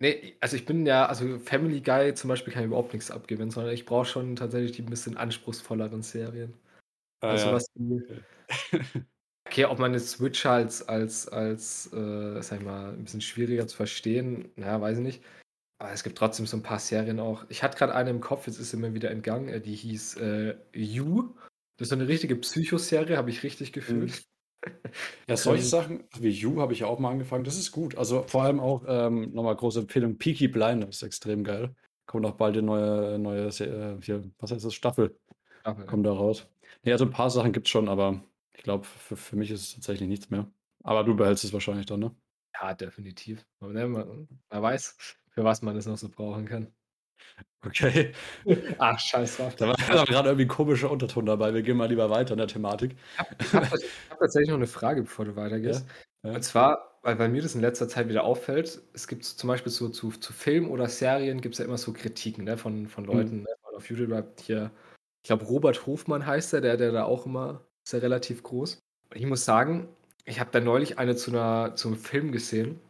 Nee, 0.00 0.36
also 0.40 0.56
ich 0.56 0.66
bin 0.66 0.84
ja, 0.86 1.06
also 1.06 1.38
Family 1.38 1.80
Guy 1.80 2.14
zum 2.14 2.28
Beispiel 2.28 2.52
kann 2.52 2.62
ich 2.62 2.66
überhaupt 2.66 2.92
nichts 2.92 3.10
abgewinnen, 3.10 3.50
sondern 3.50 3.72
ich 3.72 3.86
brauche 3.86 4.06
schon 4.06 4.36
tatsächlich 4.36 4.72
die 4.72 4.82
ein 4.82 4.90
bisschen 4.90 5.16
anspruchsvolleren 5.16 6.02
Serien. 6.02 6.54
Ah, 7.20 7.30
Also 7.30 7.46
ja. 7.46 7.52
was 7.54 7.66
wie, 7.74 8.02
okay, 9.46 9.64
ob 9.66 9.78
man 9.78 9.92
jetzt 9.94 10.10
Switch 10.10 10.44
als, 10.46 10.86
als, 10.88 11.28
als 11.28 11.92
äh, 11.92 12.42
sag 12.42 12.58
ich 12.58 12.64
mal, 12.64 12.92
ein 12.92 13.04
bisschen 13.04 13.20
schwieriger 13.20 13.66
zu 13.66 13.76
verstehen, 13.76 14.50
naja, 14.56 14.80
weiß 14.80 14.98
ich 14.98 15.04
nicht. 15.04 15.24
Aber 15.78 15.92
es 15.92 16.02
gibt 16.02 16.18
trotzdem 16.18 16.46
so 16.46 16.56
ein 16.56 16.62
paar 16.62 16.78
Serien 16.78 17.20
auch. 17.20 17.44
Ich 17.48 17.62
hatte 17.62 17.78
gerade 17.78 17.94
eine 17.94 18.10
im 18.10 18.20
Kopf, 18.20 18.46
jetzt 18.46 18.58
ist 18.58 18.70
sie 18.70 18.76
mir 18.76 18.94
wieder 18.94 19.10
entgangen, 19.10 19.48
äh, 19.48 19.60
die 19.60 19.74
hieß 19.74 20.16
äh, 20.16 20.56
You. 20.72 21.34
Das 21.76 21.86
ist 21.86 21.88
so 21.90 21.96
eine 21.96 22.08
richtige 22.08 22.36
Psychoserie, 22.36 23.16
habe 23.16 23.30
ich 23.30 23.42
richtig 23.42 23.72
gefühlt. 23.72 24.24
Ja, 25.28 25.36
solche 25.36 25.64
Sachen 25.64 26.04
wie 26.18 26.28
You 26.30 26.60
habe 26.60 26.72
ich 26.72 26.80
ja 26.80 26.86
auch 26.86 26.98
mal 26.98 27.10
angefangen. 27.10 27.44
Das 27.44 27.56
ist 27.56 27.72
gut. 27.72 27.96
Also 27.96 28.22
vor 28.22 28.42
allem 28.44 28.60
auch 28.60 28.84
ähm, 28.86 29.32
nochmal 29.32 29.56
große 29.56 29.80
Empfehlung: 29.80 30.18
Peaky 30.18 30.48
Blinders 30.48 30.96
ist 30.96 31.02
extrem 31.02 31.44
geil. 31.44 31.74
Kommt 32.06 32.26
auch 32.26 32.36
bald 32.36 32.56
eine 32.56 32.66
neue, 32.66 33.18
neue 33.18 33.46
äh, 33.48 34.00
hier, 34.02 34.22
was 34.38 34.52
heißt 34.52 34.64
das? 34.64 34.74
Staffel 34.74 35.18
Aber, 35.62 35.84
kommt 35.86 36.06
da 36.06 36.12
raus. 36.12 36.46
Nee, 36.82 36.92
also 36.92 37.06
ein 37.06 37.10
paar 37.10 37.30
Sachen 37.30 37.52
gibt 37.52 37.66
es 37.66 37.70
schon, 37.70 37.88
aber 37.88 38.22
ich 38.54 38.62
glaube, 38.62 38.84
für, 38.84 39.16
für 39.16 39.36
mich 39.36 39.50
ist 39.50 39.62
es 39.62 39.74
tatsächlich 39.74 40.08
nichts 40.08 40.30
mehr. 40.30 40.46
Aber 40.82 41.02
du 41.02 41.16
behältst 41.16 41.44
es 41.44 41.52
wahrscheinlich 41.52 41.86
dann, 41.86 42.00
ne? 42.00 42.14
Ja, 42.60 42.74
definitiv. 42.74 43.44
Aber 43.60 43.72
ne, 43.72 43.88
man, 43.88 44.28
man 44.50 44.62
weiß, 44.62 44.96
für 45.30 45.44
was 45.44 45.62
man 45.62 45.76
es 45.76 45.86
noch 45.86 45.96
so 45.96 46.08
brauchen 46.08 46.44
kann. 46.44 46.72
Okay. 47.66 48.12
Ach, 48.78 48.98
scheiß 48.98 49.38
drauf. 49.38 49.56
Da 49.56 49.68
war 49.68 49.76
gerade 50.06 50.28
irgendwie 50.28 50.44
ein 50.44 50.48
komischer 50.48 50.90
Unterton 50.90 51.26
dabei. 51.26 51.54
Wir 51.54 51.62
gehen 51.62 51.76
mal 51.76 51.88
lieber 51.88 52.10
weiter 52.10 52.32
in 52.32 52.38
der 52.38 52.46
Thematik. 52.46 52.96
Ich 53.40 53.52
habe 53.54 53.66
hab 53.66 54.18
tatsächlich 54.18 54.50
noch 54.50 54.56
eine 54.56 54.66
Frage, 54.66 55.02
bevor 55.02 55.24
du 55.24 55.36
weitergehst. 55.36 55.86
Ja. 56.22 56.32
Und 56.32 56.42
zwar, 56.42 56.98
weil, 57.02 57.18
weil 57.18 57.28
mir 57.28 57.42
das 57.42 57.54
in 57.54 57.60
letzter 57.60 57.88
Zeit 57.88 58.08
wieder 58.08 58.24
auffällt, 58.24 58.82
es 58.92 59.08
gibt 59.08 59.24
zum 59.24 59.48
Beispiel 59.48 59.72
so 59.72 59.88
zu, 59.88 60.10
zu 60.10 60.32
Filmen 60.32 60.68
oder 60.68 60.88
Serien 60.88 61.40
gibt 61.40 61.54
es 61.54 61.58
ja 61.58 61.64
immer 61.64 61.78
so 61.78 61.92
Kritiken 61.92 62.44
ne, 62.44 62.56
von, 62.56 62.88
von 62.88 63.04
Leuten, 63.04 63.42
ne, 63.42 63.48
von 63.62 63.74
auf 63.74 63.88
YouTube 63.88 64.12
hat 64.12 64.40
hier, 64.40 64.70
ich 65.22 65.28
glaube 65.28 65.44
Robert 65.44 65.86
Hofmann 65.86 66.26
heißt 66.26 66.52
der, 66.54 66.60
der, 66.60 66.76
der 66.76 66.92
da 66.92 67.04
auch 67.04 67.26
immer, 67.26 67.62
ist 67.84 67.92
ja 67.92 67.98
relativ 67.98 68.42
groß. 68.42 68.78
Und 69.10 69.16
ich 69.16 69.26
muss 69.26 69.44
sagen, 69.44 69.88
ich 70.24 70.40
habe 70.40 70.50
da 70.50 70.60
neulich 70.60 70.98
eine 70.98 71.16
zu 71.16 71.30
einer, 71.30 71.76
zum 71.76 71.96
Film 71.96 72.32
gesehen 72.32 72.80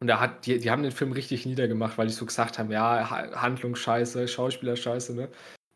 und 0.00 0.06
da 0.06 0.20
hat, 0.20 0.46
die, 0.46 0.58
die 0.58 0.70
haben 0.70 0.82
den 0.82 0.92
Film 0.92 1.12
richtig 1.12 1.46
niedergemacht, 1.46 1.98
weil 1.98 2.06
die 2.06 2.12
so 2.12 2.26
gesagt 2.26 2.58
haben, 2.58 2.70
ja, 2.70 3.10
Ha- 3.10 3.42
Handlung 3.42 3.74
scheiße, 3.74 4.28
Schauspieler 4.28 4.76
scheiße, 4.76 5.14
ne? 5.14 5.28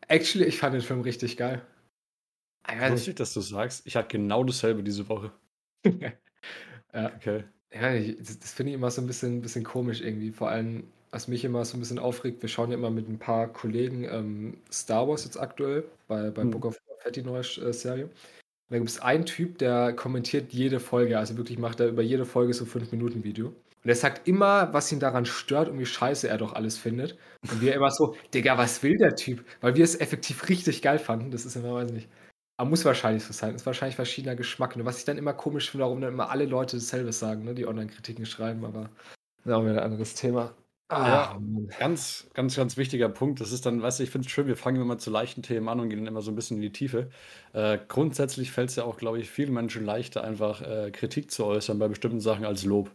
Actually, 0.09 0.47
ich 0.47 0.59
fand 0.59 0.75
den 0.75 0.83
Film 0.83 1.01
richtig 1.01 1.37
geil. 1.37 1.63
Lustig, 2.89 3.17
dass 3.17 3.35
du 3.35 3.41
sagst. 3.41 3.87
Ich 3.87 3.97
hatte 3.97 4.09
genau 4.09 4.45
dasselbe 4.45 4.83
diese 4.83 5.09
Woche. 5.09 5.33
ja. 5.85 6.13
Okay. 6.95 7.45
Ja, 7.73 7.95
ich- 7.95 8.17
das, 8.19 8.39
das 8.39 8.53
finde 8.53 8.71
ich 8.71 8.75
immer 8.77 8.91
so 8.91 9.01
ein 9.01 9.07
bisschen, 9.07 9.41
bisschen 9.43 9.65
komisch 9.65 10.01
irgendwie. 10.01 10.31
Vor 10.31 10.49
allem, 10.51 10.85
was 11.11 11.29
mich 11.29 11.45
immer 11.45 11.65
so 11.65 11.77
ein 11.77 11.81
bisschen 11.81 11.99
aufregt, 11.99 12.43
wir 12.43 12.49
schauen 12.49 12.71
ja 12.71 12.77
immer 12.77 12.91
mit 12.91 13.09
ein 13.09 13.19
paar 13.19 13.49
Kollegen 13.53 14.05
ähm, 14.05 14.59
Star 14.71 15.09
Wars 15.09 15.25
jetzt 15.25 15.39
aktuell 15.39 15.85
bei, 16.09 16.31
bei 16.31 16.43
Hm. 16.43 16.51
Book 16.51 16.67
of 16.67 16.79
Fett, 17.01 17.17
die 17.17 17.23
neue 17.23 17.41
äh, 17.41 17.73
Serie. 17.73 18.05
Und 18.07 18.11
da 18.71 18.79
gibt 18.79 18.91
es 18.91 19.01
einen 19.01 19.27
Typ, 19.27 19.59
der 19.59 19.93
kommentiert 19.95 20.53
jede 20.53 20.81
Folge, 20.81 21.19
also 21.19 21.37
wirklich 21.37 21.59
macht 21.59 21.81
er 21.81 21.89
über 21.89 22.03
jede 22.03 22.25
Folge 22.27 22.55
so 22.55 22.65
5-Minuten-Video. 22.65 23.55
Und 23.85 23.89
er 23.89 23.97
sagt 23.97 24.29
immer, 24.29 24.73
was 24.73 24.93
ihn 24.93 25.01
daran 25.01 25.25
stört 25.25 25.69
und 25.69 25.79
wie 25.79 25.87
scheiße 25.87 26.29
er 26.29 26.39
doch 26.39 26.55
alles 26.55 26.79
findet. 26.79 27.19
Und 27.51 27.61
wir 27.61 27.75
immer 27.75 27.91
so, 27.91 28.15
Digga, 28.33 28.57
was 28.57 28.83
will 28.83 28.97
der 28.97 29.17
Typ? 29.17 29.45
Weil 29.61 29.75
wir 29.75 29.85
es 29.85 30.01
effektiv 30.01 30.49
richtig 30.49 30.83
geil 30.83 30.99
fanden. 30.99 31.31
Das 31.33 31.45
ist 31.45 31.57
immer, 31.57 31.75
weiß 31.75 31.89
ich 31.89 31.95
nicht. 31.95 32.09
Aber 32.57 32.71
muss 32.71 32.85
wahrscheinlich 32.85 33.25
so 33.25 33.33
sein. 33.33 33.55
Ist 33.55 33.67
wahrscheinlich 33.67 33.97
verschiedener 33.97 34.37
Geschmack. 34.37 34.77
Und 34.77 34.85
was 34.85 34.99
ich 34.99 35.05
dann 35.05 35.19
immer 35.19 35.35
komisch 35.35 35.71
finde, 35.71 35.85
warum 35.85 36.01
dann 36.01 36.13
immer 36.13 36.31
alle 36.31 36.45
Leute 36.47 36.77
dasselbe 36.77 37.13
sagen, 37.13 37.45
ne? 37.45 37.55
die 37.55 37.67
Online-Kritiken 37.67 38.27
schreiben, 38.27 38.65
aber 38.65 38.91
das 39.39 39.47
ist 39.47 39.53
auch 39.53 39.63
wieder 39.63 39.73
ein 39.73 39.79
anderes 39.81 40.15
Thema. 40.15 40.55
Ja. 40.93 41.39
Mann. 41.41 41.69
Ganz, 41.79 42.29
ganz, 42.35 42.57
ganz 42.57 42.77
wichtiger 42.77 43.09
Punkt. 43.09 43.41
Das 43.41 43.51
ist 43.51 43.65
dann, 43.65 43.83
weißt 43.83 43.99
du, 43.99 44.05
ich 44.05 44.11
finde 44.11 44.27
es 44.27 44.33
schön, 44.33 44.47
wir 44.47 44.57
fangen 44.57 44.81
immer 44.81 44.99
zu 44.99 45.11
leichten 45.11 45.43
Themen 45.43 45.69
an 45.69 45.81
und 45.81 45.89
gehen 45.89 46.01
dann 46.01 46.07
immer 46.07 46.21
so 46.21 46.31
ein 46.31 46.35
bisschen 46.35 46.59
in 46.59 46.63
die 46.63 46.73
Tiefe. 46.73 47.09
Äh, 47.55 47.79
grundsätzlich 47.89 48.53
fällt 48.53 48.71
es 48.71 48.77
ja 48.77 48.85
auch, 48.85 48.99
glaube 48.99 49.19
ich, 49.19 49.31
vielen 49.31 49.55
Menschen 49.55 49.85
leichter, 49.85 50.23
einfach 50.23 50.61
äh, 50.61 50.91
Kritik 50.91 51.31
zu 51.31 51.47
äußern 51.47 51.79
bei 51.79 51.89
bestimmten 51.89 52.21
Sachen 52.21 52.45
als 52.45 52.65
Lob. 52.65 52.91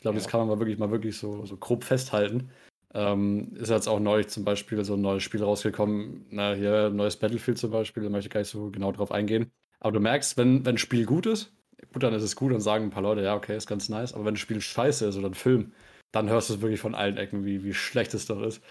Ich 0.00 0.02
glaube, 0.02 0.16
Ja. 0.16 0.22
das 0.22 0.30
kann 0.30 0.40
man 0.40 0.48
mal 0.48 0.58
wirklich 0.58 0.78
mal 0.78 0.90
wirklich 0.90 1.18
so, 1.18 1.44
so 1.44 1.58
grob 1.58 1.84
festhalten. 1.84 2.48
Ähm, 2.94 3.54
ist 3.56 3.68
jetzt 3.68 3.86
auch 3.86 4.00
neulich 4.00 4.28
zum 4.28 4.46
Beispiel 4.46 4.82
so 4.82 4.94
ein 4.94 5.02
neues 5.02 5.22
Spiel 5.22 5.42
rausgekommen, 5.42 6.24
na, 6.30 6.54
hier 6.54 6.86
ein 6.86 6.96
neues 6.96 7.16
Battlefield 7.18 7.58
zum 7.58 7.70
Beispiel, 7.70 8.02
da 8.02 8.08
möchte 8.08 8.28
ich 8.28 8.32
gar 8.32 8.40
nicht 8.40 8.48
so 8.48 8.70
genau 8.70 8.92
drauf 8.92 9.12
eingehen. 9.12 9.50
Aber 9.78 9.92
du 9.92 10.00
merkst, 10.00 10.38
wenn, 10.38 10.64
wenn 10.64 10.76
ein 10.76 10.78
Spiel 10.78 11.04
gut 11.04 11.26
ist, 11.26 11.52
gut, 11.92 12.02
dann 12.02 12.14
ist 12.14 12.22
es 12.22 12.34
gut, 12.34 12.50
dann 12.50 12.62
sagen 12.62 12.84
ein 12.84 12.90
paar 12.90 13.02
Leute, 13.02 13.20
ja, 13.22 13.36
okay, 13.36 13.54
ist 13.54 13.66
ganz 13.66 13.90
nice. 13.90 14.14
Aber 14.14 14.24
wenn 14.24 14.32
ein 14.32 14.38
Spiel 14.38 14.62
scheiße 14.62 15.06
ist 15.06 15.18
oder 15.18 15.28
ein 15.28 15.34
Film, 15.34 15.72
dann 16.12 16.30
hörst 16.30 16.48
du 16.48 16.54
es 16.54 16.62
wirklich 16.62 16.80
von 16.80 16.94
allen 16.94 17.18
Ecken, 17.18 17.44
wie, 17.44 17.62
wie 17.62 17.74
schlecht 17.74 18.14
es 18.14 18.24
doch 18.24 18.40
ist. 18.40 18.62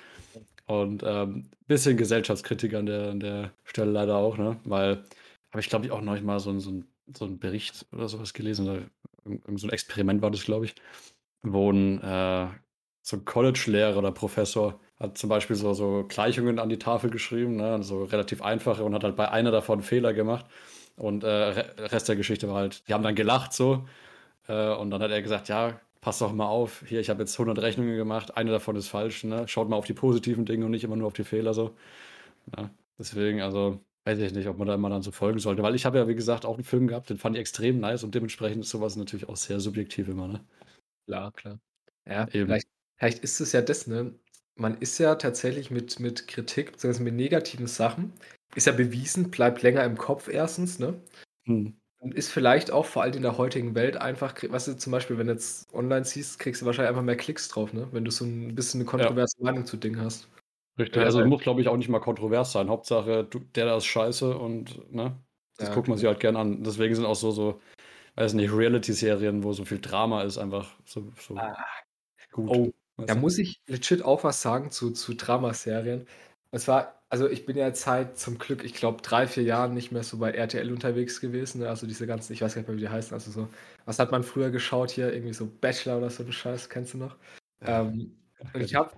Und 0.66 1.04
ähm, 1.06 1.46
bisschen 1.68 1.96
Gesellschaftskritik 1.96 2.74
an 2.74 2.88
der, 2.88 3.10
an 3.12 3.20
der 3.20 3.52
Stelle 3.66 3.92
leider 3.92 4.18
auch, 4.18 4.40
ne? 4.40 4.60
Weil 4.64 5.04
habe 5.52 5.60
ich, 5.60 5.70
glaube 5.70 5.86
ich, 5.86 5.92
auch 5.92 6.02
neulich 6.02 6.24
mal 6.24 6.40
so, 6.40 6.58
so, 6.60 6.82
so 7.16 7.26
einen 7.26 7.38
Bericht 7.38 7.86
oder 7.92 8.10
sowas 8.10 8.34
gelesen, 8.34 8.68
oder 8.68 8.82
so 9.56 9.68
ein 9.68 9.74
Experiment 9.74 10.22
war 10.24 10.32
das, 10.32 10.44
glaube 10.44 10.66
ich, 10.66 10.76
wo 11.44 11.72
ein, 11.72 12.02
äh, 12.02 12.48
so 13.02 13.18
ein 13.18 13.26
College-Lehrer 13.26 13.98
oder 13.98 14.12
Professor 14.12 14.80
hat 15.00 15.18
zum 15.18 15.30
Beispiel 15.30 15.56
so, 15.56 15.74
so 15.74 16.06
Gleichungen 16.08 16.60
an 16.60 16.70
die 16.70 16.78
Tafel 16.80 17.10
geschrieben, 17.10 17.56
ne? 17.56 17.82
so 17.84 18.04
relativ 18.04 18.42
einfache 18.42 18.84
und 18.84 18.94
hat 18.94 19.04
halt 19.04 19.16
bei 19.16 19.30
einer 19.32 19.52
davon 19.52 19.82
Fehler 19.82 20.14
gemacht. 20.14 20.46
Und 20.98 21.24
äh, 21.24 21.28
Re- 21.30 21.76
Rest 21.92 22.10
der 22.10 22.18
Geschichte 22.18 22.48
war 22.50 22.56
halt, 22.56 22.88
die 22.90 22.94
haben 22.94 23.04
dann 23.04 23.16
gelacht 23.16 23.54
so. 23.54 23.86
Äh, 24.48 24.70
und 24.76 24.92
dann 24.92 25.02
hat 25.04 25.12
er 25.12 25.22
gesagt, 25.22 25.50
ja, 25.50 25.80
pass 26.02 26.20
doch 26.20 26.34
mal 26.34 26.48
auf, 26.48 26.84
hier, 26.88 27.00
ich 27.02 27.10
habe 27.10 27.22
jetzt 27.22 27.38
100 27.40 27.60
Rechnungen 27.62 27.98
gemacht, 27.98 28.38
eine 28.38 28.52
davon 28.52 28.76
ist 28.76 28.90
falsch, 28.90 29.24
ne? 29.26 29.48
Schaut 29.48 29.70
mal 29.70 29.76
auf 29.78 29.86
die 29.86 29.94
positiven 29.94 30.46
Dinge 30.46 30.66
und 30.66 30.72
nicht 30.72 30.84
immer 30.84 30.96
nur 30.98 31.08
auf 31.08 31.14
die 31.14 31.24
Fehler 31.26 31.54
so. 31.54 31.76
Ja, 32.58 32.70
deswegen, 32.98 33.42
also 33.42 33.80
weiß 34.06 34.20
ich 34.20 34.34
nicht, 34.34 34.48
ob 34.48 34.58
man 34.58 34.68
da 34.68 34.76
immer 34.76 34.90
dann 34.90 35.02
so 35.04 35.12
folgen 35.12 35.40
sollte, 35.40 35.64
weil 35.64 35.76
ich 35.76 35.86
habe 35.86 35.98
ja, 36.00 36.08
wie 36.08 36.16
gesagt, 36.16 36.46
auch 36.46 36.56
einen 36.56 36.64
Film 36.64 36.88
gehabt, 36.88 37.10
den 37.10 37.18
fand 37.18 37.36
ich 37.36 37.42
extrem 37.42 37.80
nice 37.80 38.04
und 38.04 38.16
dementsprechend 38.16 38.64
ist 38.64 38.70
sowas 38.72 38.96
natürlich 38.96 39.30
auch 39.30 39.38
sehr 39.38 39.60
subjektiv 39.60 40.08
immer, 40.10 40.28
ne? 40.28 40.42
Klar, 41.10 41.32
klar. 41.34 41.60
Ja, 42.08 42.28
Eben. 42.28 42.46
vielleicht, 42.46 42.68
vielleicht 42.98 43.24
ist 43.24 43.40
es 43.40 43.52
ja 43.52 43.62
das, 43.62 43.88
ne? 43.88 44.14
man 44.60 44.78
ist 44.78 44.98
ja 45.00 45.16
tatsächlich 45.16 45.72
mit, 45.72 46.00
mit 46.00 46.28
Kritik, 46.28 46.74
beziehungsweise 46.74 47.04
mit 47.04 47.14
negativen 47.16 47.68
Sachen, 47.68 48.14
ist 48.56 48.68
ja 48.68 48.74
bewiesen, 48.74 49.32
bleibt 49.32 49.62
länger 49.62 49.84
im 49.84 49.98
Kopf 49.98 50.28
erstens, 50.28 50.80
ne? 50.80 51.02
Hm. 51.46 51.76
Und 52.02 52.14
ist 52.14 52.32
vielleicht 52.32 52.72
auch 52.72 52.86
vor 52.86 53.04
allem 53.04 53.16
in 53.16 53.22
der 53.24 53.38
heutigen 53.38 53.76
Welt 53.76 53.98
einfach, 53.98 54.36
was 54.50 54.66
du 54.66 54.78
zum 54.78 54.92
Beispiel, 54.92 55.18
wenn 55.18 55.28
du 55.28 55.34
jetzt 55.34 55.74
online 55.74 56.06
siehst, 56.06 56.40
kriegst 56.40 56.62
du 56.62 56.66
wahrscheinlich 56.66 56.90
einfach 56.90 57.04
mehr 57.04 57.18
Klicks 57.18 57.50
drauf, 57.50 57.74
ne? 57.74 57.88
Wenn 57.92 58.06
du 58.06 58.12
so 58.12 58.26
ein 58.26 58.56
bisschen 58.56 58.82
eine 58.82 58.90
kontroverse 58.90 59.36
ja. 59.40 59.46
Meinung 59.46 59.66
zu 59.66 59.78
Dingen 59.78 60.02
hast. 60.02 60.28
Richtig, 60.78 61.02
also 61.02 61.26
muss, 61.26 61.42
glaube 61.42 61.60
ich, 61.60 61.68
auch 61.68 61.76
nicht 61.76 61.90
mal 61.90 62.00
kontrovers 62.00 62.54
sein. 62.54 62.70
Hauptsache, 62.70 63.26
du, 63.30 63.40
der 63.40 63.66
da 63.66 63.78
ist 63.78 63.86
scheiße 63.86 64.38
und 64.38 64.94
ne, 64.94 65.14
das 65.58 65.70
ja, 65.70 65.76
guckt 65.76 65.90
man 65.90 65.98
sich 65.98 66.08
halt 66.08 66.22
gern 66.22 66.38
an. 66.38 66.64
Deswegen 66.64 66.96
sind 66.96 67.06
auch 67.06 67.16
so, 67.16 67.32
so 67.32 67.60
weiß 68.20 68.34
nicht, 68.34 68.52
Reality-Serien, 68.52 69.44
wo 69.44 69.54
so 69.54 69.66
viel 69.66 69.80
Drama 69.80 70.24
ist, 70.24 70.38
einfach 70.38 70.70
so, 70.86 71.12
so 71.20 71.38
ah. 71.38 71.58
gut. 72.32 72.50
Oh, 72.50 72.74
da 73.06 73.16
muss 73.16 73.38
ich 73.38 73.62
legit 73.68 74.04
auch 74.04 74.24
was 74.24 74.42
sagen 74.42 74.72
zu, 74.72 74.92
zu 74.92 75.14
Dramaserien. 75.14 76.06
Es 76.52 76.68
war, 76.68 77.02
also 77.10 77.30
ich 77.30 77.46
bin 77.46 77.56
ja 77.56 77.68
jetzt 77.68 77.88
halt 77.88 78.18
zum 78.18 78.38
Glück, 78.38 78.64
ich 78.66 78.74
glaube, 78.74 79.02
drei, 79.02 79.26
vier 79.28 79.44
Jahren 79.44 79.74
nicht 79.74 79.92
mehr 79.92 80.04
so 80.04 80.18
bei 80.18 80.32
RTL 80.32 80.72
unterwegs 80.72 81.22
gewesen. 81.22 81.62
Ne? 81.62 81.70
Also 81.70 81.88
diese 81.88 82.08
ganzen, 82.08 82.34
ich 82.34 82.42
weiß 82.42 82.56
gar 82.56 82.62
nicht 82.62 82.68
mehr, 82.68 82.78
wie 82.78 82.82
die 82.82 82.90
heißen. 82.90 83.14
Also 83.14 83.32
so, 83.32 83.48
was 83.86 84.00
hat 84.00 84.12
man 84.12 84.24
früher 84.24 84.50
geschaut 84.50 84.92
hier? 84.92 85.14
Irgendwie 85.14 85.34
so 85.34 85.46
Bachelor 85.46 85.98
oder 85.98 86.10
so 86.10 86.24
ein 86.24 86.32
Scheiß, 86.32 86.70
kennst 86.70 86.94
du 86.94 86.98
noch? 86.98 87.16
Ja. 87.66 87.82
Ähm, 87.82 88.18
und 88.54 88.62
ich 88.62 88.76
habe 88.76 88.92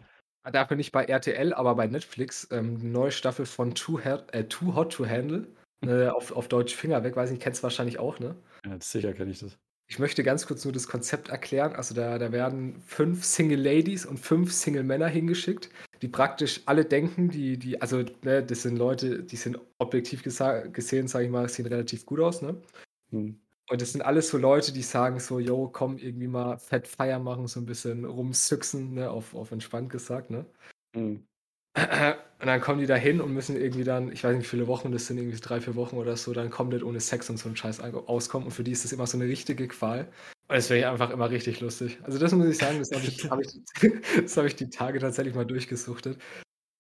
dafür 0.52 0.78
nicht 0.78 0.92
bei 0.92 1.06
RTL, 1.06 1.54
aber 1.54 1.76
bei 1.76 1.88
Netflix 1.88 2.48
ähm, 2.52 2.80
eine 2.80 2.90
neue 2.90 3.12
Staffel 3.12 3.46
von 3.46 3.76
Too, 3.76 4.00
äh, 4.00 4.46
Too 4.46 4.76
Hot 4.76 4.94
to 4.94 5.06
Handle. 5.06 5.48
Ne, 5.84 6.14
auf, 6.14 6.32
auf 6.32 6.48
Deutsch 6.48 6.76
Finger 6.76 7.04
weg, 7.04 7.16
weiß 7.16 7.32
nicht, 7.32 7.42
kennst 7.42 7.62
du 7.62 7.64
wahrscheinlich 7.64 7.98
auch, 7.98 8.20
ne? 8.20 8.36
Ja, 8.66 8.80
sicher 8.80 9.14
kenne 9.14 9.32
ich 9.32 9.40
das. 9.40 9.58
Ich 9.88 10.00
möchte 10.00 10.24
ganz 10.24 10.48
kurz 10.48 10.64
nur 10.64 10.72
das 10.72 10.88
Konzept 10.88 11.28
erklären. 11.28 11.74
Also 11.76 11.94
da, 11.94 12.18
da 12.18 12.32
werden 12.32 12.82
fünf 12.86 13.26
Single 13.26 13.62
Ladies 13.62 14.06
und 14.06 14.20
fünf 14.20 14.54
Single 14.54 14.84
Männer 14.84 15.08
hingeschickt, 15.08 15.70
die 16.02 16.08
praktisch 16.08 16.62
alle 16.66 16.86
denken, 16.86 17.30
die, 17.30 17.58
die, 17.58 17.82
also 17.82 18.04
ne, 18.22 18.42
das 18.42 18.62
sind 18.62 18.78
Leute, 18.78 19.24
die 19.24 19.36
sind 19.36 19.60
objektiv 19.80 20.24
gesehen, 20.24 21.08
sage 21.10 21.26
ich 21.26 21.32
mal, 21.32 21.50
sehen 21.50 21.66
relativ 21.66 22.06
gut 22.06 22.22
aus, 22.22 22.42
ne? 22.42 22.56
Hm. 23.10 23.38
Und 23.70 23.82
das 23.82 23.92
sind 23.92 24.02
alles 24.02 24.30
so 24.30 24.38
Leute, 24.38 24.72
die 24.72 24.82
sagen 24.82 25.20
so, 25.20 25.40
yo, 25.40 25.68
komm, 25.68 25.98
irgendwie 25.98 26.28
mal 26.28 26.58
Fett 26.58 26.88
Feier 26.88 27.20
machen, 27.20 27.48
so 27.48 27.60
ein 27.60 27.66
bisschen 27.66 28.06
rumsüchsen, 28.06 28.94
ne, 28.94 29.10
auf, 29.10 29.36
auf 29.36 29.52
entspannt 29.52 29.90
gesagt, 29.90 30.30
ne? 30.30 30.46
Hm. 30.96 31.26
Und 31.76 32.48
dann 32.48 32.60
kommen 32.60 32.80
die 32.80 32.88
da 32.88 32.96
hin 32.96 33.22
und 33.22 33.34
müssen 33.34 33.56
irgendwie 33.56 33.84
dann, 33.84 34.12
ich 34.12 34.24
weiß 34.24 34.36
nicht 34.36 34.46
wie 34.46 34.50
viele 34.50 34.68
Wochen, 34.68 34.92
das 34.92 35.08
sind 35.08 35.18
irgendwie 35.18 35.40
drei, 35.40 35.62
vier 35.62 35.76
Wochen 35.76 35.98
oder 35.98 36.18
so, 36.18 36.34
dann 36.34 36.50
komplett 36.50 36.84
ohne 36.84 37.00
Sex 37.00 37.30
und 37.30 37.38
so 37.38 37.48
ein 37.48 37.56
Scheiß 37.56 37.80
auskommen. 37.80 38.48
Und 38.48 38.52
für 38.52 38.64
die 38.64 38.72
ist 38.72 38.84
das 38.84 38.92
immer 38.92 39.06
so 39.06 39.18
eine 39.18 39.28
richtige 39.28 39.68
Qual. 39.68 40.08
Und 40.48 40.56
das 40.56 40.70
wäre 40.70 40.90
einfach 40.90 41.12
immer 41.12 41.30
richtig 41.30 41.62
lustig. 41.62 42.00
Also 42.04 42.18
das 42.18 42.32
muss 42.34 42.48
ich 42.48 42.58
sagen, 42.58 42.80
das 42.80 42.92
habe 42.92 43.06
ich, 43.06 43.30
hab 43.30 43.40
ich, 43.40 43.52
hab 44.38 44.46
ich 44.46 44.56
die 44.56 44.70
Tage 44.70 45.00
tatsächlich 45.00 45.36
mal 45.36 45.46
durchgesuchtet. 45.46 46.18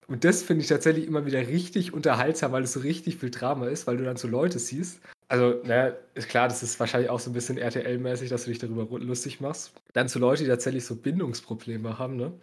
Und 0.07 0.25
das 0.25 0.43
finde 0.43 0.63
ich 0.63 0.67
tatsächlich 0.67 1.05
immer 1.05 1.25
wieder 1.25 1.47
richtig 1.47 1.93
unterhaltsam, 1.93 2.51
weil 2.51 2.63
es 2.63 2.73
so 2.73 2.81
richtig 2.81 3.17
viel 3.17 3.31
Drama 3.31 3.67
ist, 3.67 3.87
weil 3.87 3.97
du 3.97 4.03
dann 4.03 4.17
so 4.17 4.27
Leute 4.27 4.59
siehst. 4.59 4.99
Also, 5.29 5.61
naja, 5.63 5.95
ist 6.15 6.27
klar, 6.27 6.49
das 6.49 6.63
ist 6.63 6.77
wahrscheinlich 6.81 7.09
auch 7.09 7.19
so 7.21 7.29
ein 7.29 7.33
bisschen 7.33 7.57
RTL-mäßig, 7.57 8.27
dass 8.27 8.43
du 8.43 8.49
dich 8.49 8.59
darüber 8.59 8.99
lustig 8.99 9.39
machst. 9.39 9.71
Dann 9.93 10.09
so 10.09 10.19
Leute, 10.19 10.43
die 10.43 10.49
tatsächlich 10.49 10.83
so 10.83 10.97
Bindungsprobleme 10.97 11.97
haben, 11.97 12.17
ne? 12.17 12.33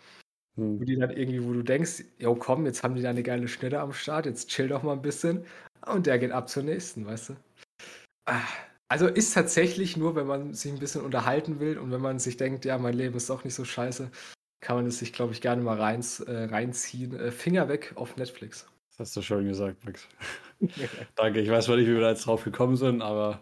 Hm. 0.58 0.80
Wo 0.80 0.84
die 0.84 0.96
dann 0.96 1.10
irgendwie, 1.10 1.42
wo 1.44 1.52
du 1.52 1.62
denkst, 1.62 2.04
jo 2.18 2.34
komm, 2.34 2.66
jetzt 2.66 2.82
haben 2.82 2.96
die 2.96 3.02
da 3.02 3.10
eine 3.10 3.22
geile 3.22 3.46
Schnitte 3.46 3.78
am 3.80 3.92
Start, 3.92 4.26
jetzt 4.26 4.50
chill 4.50 4.68
doch 4.68 4.82
mal 4.82 4.92
ein 4.92 5.02
bisschen. 5.02 5.44
Und 5.86 6.06
der 6.06 6.18
geht 6.18 6.32
ab 6.32 6.48
zur 6.48 6.64
nächsten, 6.64 7.06
weißt 7.06 7.30
du? 7.30 7.36
Ah, 8.26 8.42
also 8.88 9.06
ist 9.06 9.32
tatsächlich 9.34 9.96
nur, 9.96 10.16
wenn 10.16 10.26
man 10.26 10.54
sich 10.54 10.72
ein 10.72 10.80
bisschen 10.80 11.02
unterhalten 11.02 11.60
will 11.60 11.78
und 11.78 11.92
wenn 11.92 12.00
man 12.00 12.18
sich 12.18 12.36
denkt, 12.36 12.64
ja, 12.64 12.76
mein 12.76 12.94
Leben 12.94 13.16
ist 13.16 13.30
doch 13.30 13.44
nicht 13.44 13.54
so 13.54 13.64
scheiße, 13.64 14.10
kann 14.60 14.76
man 14.76 14.86
es 14.86 14.98
sich, 14.98 15.12
glaube 15.12 15.32
ich, 15.32 15.40
gerne 15.40 15.62
mal 15.62 15.80
rein, 15.80 16.04
äh, 16.26 16.44
reinziehen. 16.44 17.14
Äh, 17.18 17.30
Finger 17.30 17.68
weg 17.68 17.92
auf 17.94 18.16
Netflix. 18.16 18.66
Das 18.90 19.06
hast 19.06 19.16
du 19.16 19.22
schön 19.22 19.46
gesagt, 19.46 19.84
Max. 19.84 20.08
Danke. 21.14 21.40
Ich 21.40 21.48
weiß 21.48 21.66
zwar 21.66 21.76
nicht, 21.76 21.86
wie 21.86 21.94
wir 21.94 22.00
da 22.00 22.10
jetzt 22.10 22.26
drauf 22.26 22.42
gekommen 22.42 22.76
sind, 22.76 23.00
aber 23.00 23.40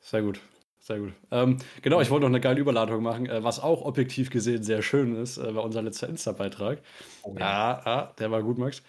sehr 0.00 0.22
gut. 0.22 0.40
Sehr 0.84 0.98
gut. 0.98 1.14
Ähm, 1.30 1.56
genau, 1.80 2.02
ich 2.02 2.10
wollte 2.10 2.24
noch 2.24 2.28
eine 2.28 2.42
geile 2.42 2.60
Überladung 2.60 3.02
machen, 3.02 3.24
äh, 3.24 3.42
was 3.42 3.58
auch 3.58 3.86
objektiv 3.86 4.28
gesehen 4.28 4.62
sehr 4.62 4.82
schön 4.82 5.16
ist, 5.16 5.38
äh, 5.38 5.54
war 5.54 5.64
unser 5.64 5.80
letzter 5.80 6.10
Insta-Beitrag. 6.10 6.82
Oh, 7.22 7.34
ja. 7.38 7.46
Ah, 7.46 7.90
ah, 7.90 8.14
der 8.18 8.30
war 8.30 8.42
gut, 8.42 8.58
Max. 8.58 8.82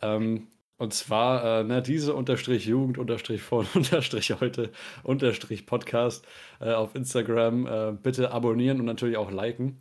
Ähm, 0.00 0.46
und 0.78 0.94
zwar 0.94 1.62
äh, 1.62 1.64
ne, 1.64 1.82
diese 1.82 2.14
unterstrich 2.14 2.66
Jugend 2.66 2.98
unterstrich 2.98 3.42
von 3.42 3.66
unterstrich 3.74 4.32
heute 4.40 4.70
unterstrich 5.02 5.66
Podcast 5.66 6.24
äh, 6.60 6.70
auf 6.72 6.94
Instagram. 6.94 7.66
Äh, 7.66 7.92
bitte 8.00 8.30
abonnieren 8.30 8.78
und 8.78 8.86
natürlich 8.86 9.16
auch 9.16 9.32
liken. 9.32 9.78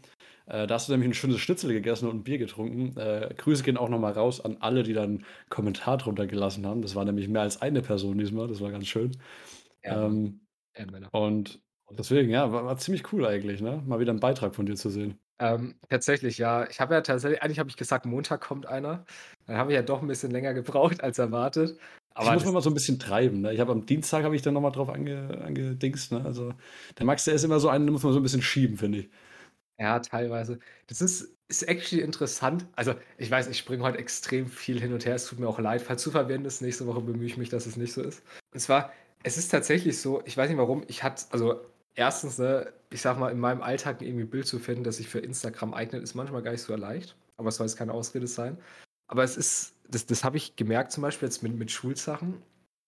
Äh, 0.47 0.65
da 0.65 0.73
hast 0.73 0.89
du 0.89 0.93
nämlich 0.93 1.11
ein 1.11 1.13
schönes 1.13 1.39
Schnitzel 1.39 1.71
gegessen 1.71 2.09
und 2.09 2.15
ein 2.15 2.23
Bier 2.23 2.39
getrunken. 2.39 2.95
Grüße 3.38 3.61
gehen 3.61 3.77
auch 3.77 3.89
nochmal 3.89 4.13
raus 4.13 4.43
an 4.43 4.57
alle, 4.59 4.81
die 4.81 4.93
dann 4.93 5.03
einen 5.03 5.25
Kommentar 5.49 5.99
drunter 5.99 6.25
gelassen 6.25 6.65
haben. 6.65 6.81
Das 6.81 6.95
war 6.95 7.05
nämlich 7.05 7.27
mehr 7.27 7.43
als 7.43 7.61
eine 7.61 7.83
Person 7.83 8.17
diesmal. 8.17 8.47
Das 8.47 8.59
war 8.59 8.71
ganz 8.71 8.88
schön. 8.88 9.11
Ja. 9.83 10.07
Ähm, 10.07 10.39
und 11.12 11.62
deswegen, 11.91 12.29
ja, 12.29 12.51
war, 12.51 12.65
war 12.65 12.77
ziemlich 12.77 13.12
cool 13.13 13.25
eigentlich, 13.25 13.62
ne? 13.62 13.81
Mal 13.86 14.00
wieder 14.00 14.12
einen 14.12 14.19
Beitrag 14.19 14.55
von 14.55 14.65
dir 14.65 14.75
zu 14.75 14.89
sehen. 14.89 15.19
Ähm, 15.39 15.75
tatsächlich, 15.89 16.38
ja. 16.38 16.67
Ich 16.69 16.79
habe 16.81 16.93
ja 16.93 17.01
tatsächlich, 17.01 17.41
eigentlich 17.41 17.59
habe 17.59 17.69
ich 17.69 17.77
gesagt, 17.77 18.05
Montag 18.05 18.41
kommt 18.41 18.65
einer. 18.65 19.05
Dann 19.48 19.57
habe 19.57 19.71
ich 19.71 19.75
ja 19.75 19.81
doch 19.81 20.01
ein 20.01 20.07
bisschen 20.07 20.31
länger 20.31 20.53
gebraucht 20.53 21.01
als 21.01 21.17
erwartet. 21.17 21.77
Aber 22.13 22.27
ich 22.27 22.33
muss 22.33 22.45
man 22.45 22.55
mal 22.55 22.62
so 22.62 22.69
ein 22.69 22.74
bisschen 22.74 23.00
treiben. 23.00 23.41
Ne? 23.41 23.53
Ich 23.53 23.62
habe 23.62 23.71
am 23.71 23.86
Dienstag 23.86 24.25
habe 24.25 24.36
ich 24.36 24.41
dann 24.41 24.53
nochmal 24.53 24.74
drauf 24.74 24.89
ange, 24.89 25.41
angedingst. 25.41 26.12
Ne? 26.12 26.25
Also 26.25 26.53
der 26.98 27.05
Max, 27.05 27.24
der 27.24 27.36
ist 27.36 27.45
immer 27.45 27.59
so 27.62 27.69
einen, 27.69 27.88
den 27.88 27.93
muss 27.93 28.03
man 28.03 28.12
so 28.12 28.19
ein 28.19 28.24
bisschen 28.24 28.41
schieben, 28.41 28.77
finde 28.77 29.00
ich. 29.00 29.09
Ja, 29.79 30.00
teilweise. 30.00 30.59
Das 30.88 31.01
ist, 31.01 31.38
ist 31.48 31.63
actually 31.63 32.03
interessant. 32.03 32.65
Also, 32.75 32.93
ich 33.17 33.31
weiß, 33.31 33.48
ich 33.48 33.57
springe 33.57 33.83
heute 33.83 33.98
extrem 33.98 34.48
viel 34.48 34.81
hin 34.81 34.91
und 34.91 35.05
her. 35.05 35.15
Es 35.15 35.25
tut 35.25 35.39
mir 35.39 35.48
auch 35.48 35.59
leid. 35.59 35.81
Falls 35.81 36.03
du 36.03 36.12
verwendest, 36.12 36.62
nächste 36.62 36.86
Woche 36.86 37.00
bemühe 37.00 37.27
ich 37.27 37.38
mich, 37.38 37.48
dass 37.48 37.65
es 37.65 37.77
nicht 37.77 37.93
so 37.93 38.01
ist. 38.01 38.21
Und 38.53 38.59
zwar, 38.59 38.91
es 39.23 39.38
ist 39.38 39.49
tatsächlich 39.49 39.99
so, 39.99 40.21
ich 40.25 40.38
weiß 40.38 40.49
nicht 40.49 40.57
warum, 40.57 40.83
ich 40.88 41.03
hatte, 41.03 41.25
also 41.31 41.61
erstens, 41.95 42.38
ne, 42.38 42.71
ich 42.89 43.01
sag 43.01 43.19
mal, 43.19 43.29
in 43.29 43.39
meinem 43.39 43.61
Alltag 43.61 44.01
irgendwie 44.01 44.23
ein 44.23 44.29
Bild 44.29 44.47
zu 44.47 44.59
finden, 44.59 44.83
das 44.83 44.97
sich 44.97 45.09
für 45.09 45.19
Instagram 45.19 45.73
eignet, 45.73 46.03
ist 46.03 46.15
manchmal 46.15 46.41
gar 46.41 46.51
nicht 46.51 46.61
so 46.61 46.75
leicht. 46.75 47.15
Aber 47.38 47.49
es 47.49 47.55
soll 47.55 47.67
jetzt 47.67 47.77
keine 47.77 47.93
Ausrede 47.93 48.27
sein. 48.27 48.57
Aber 49.07 49.23
es 49.23 49.38
ist, 49.38 49.73
das, 49.89 50.05
das 50.05 50.23
habe 50.23 50.38
ich 50.38 50.55
gemerkt 50.55 50.91
zum 50.91 51.01
Beispiel 51.03 51.27
jetzt 51.27 51.43
mit, 51.43 51.55
mit 51.55 51.71
Schulsachen. 51.71 52.41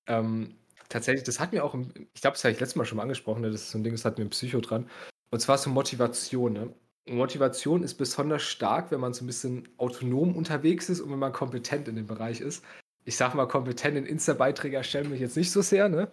Ähm, 0.07 0.55
tatsächlich, 0.89 1.23
das 1.23 1.39
hat 1.39 1.51
mir 1.51 1.63
auch, 1.63 1.75
ich 2.13 2.21
glaube, 2.21 2.35
das 2.35 2.43
habe 2.43 2.53
ich 2.53 2.59
letztes 2.59 2.75
Mal 2.75 2.85
schon 2.85 2.97
mal 2.97 3.03
angesprochen, 3.03 3.41
ne, 3.41 3.51
das 3.51 3.61
ist 3.61 3.71
so 3.71 3.77
ein 3.77 3.83
Ding, 3.83 3.93
das 3.93 4.05
hat 4.05 4.17
mir 4.17 4.25
ein 4.25 4.29
Psycho 4.29 4.61
dran. 4.61 4.89
Und 5.31 5.39
zwar 5.39 5.57
so 5.57 5.69
Motivation. 5.69 6.53
Ne? 6.53 6.73
Motivation 7.09 7.83
ist 7.83 7.95
besonders 7.95 8.43
stark, 8.43 8.91
wenn 8.91 8.99
man 8.99 9.13
so 9.13 9.23
ein 9.23 9.27
bisschen 9.27 9.67
autonom 9.77 10.35
unterwegs 10.35 10.89
ist 10.89 11.01
und 11.01 11.11
wenn 11.11 11.19
man 11.19 11.33
kompetent 11.33 11.87
in 11.87 11.95
dem 11.95 12.07
Bereich 12.07 12.41
ist 12.41 12.63
ich 13.05 13.15
sag 13.15 13.33
mal, 13.33 13.47
kompetent 13.47 13.97
in 13.97 14.05
Insta-Beiträge 14.05 14.77
erstellen 14.77 15.09
mich 15.09 15.19
jetzt 15.19 15.37
nicht 15.37 15.51
so 15.51 15.61
sehr, 15.61 15.89
ne? 15.89 16.09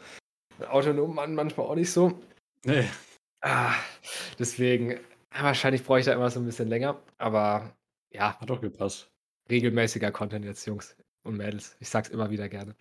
Autonom 0.68 1.14
Mann 1.14 1.34
manchmal 1.34 1.66
auch 1.66 1.74
nicht 1.74 1.92
so. 1.92 2.18
Nee. 2.64 2.88
Ah, 3.40 3.74
deswegen, 4.38 4.98
wahrscheinlich 5.30 5.84
brauche 5.84 6.00
ich 6.00 6.06
da 6.06 6.12
immer 6.12 6.30
so 6.30 6.40
ein 6.40 6.46
bisschen 6.46 6.68
länger, 6.68 7.00
aber 7.18 7.72
ja. 8.10 8.38
Hat 8.40 8.50
doch 8.50 8.60
gepasst. 8.60 9.10
Regelmäßiger 9.50 10.10
Content 10.10 10.44
jetzt, 10.44 10.66
Jungs 10.66 10.96
und 11.22 11.36
Mädels. 11.36 11.76
Ich 11.80 11.88
sag's 11.88 12.08
immer 12.08 12.30
wieder 12.30 12.48
gerne. 12.48 12.74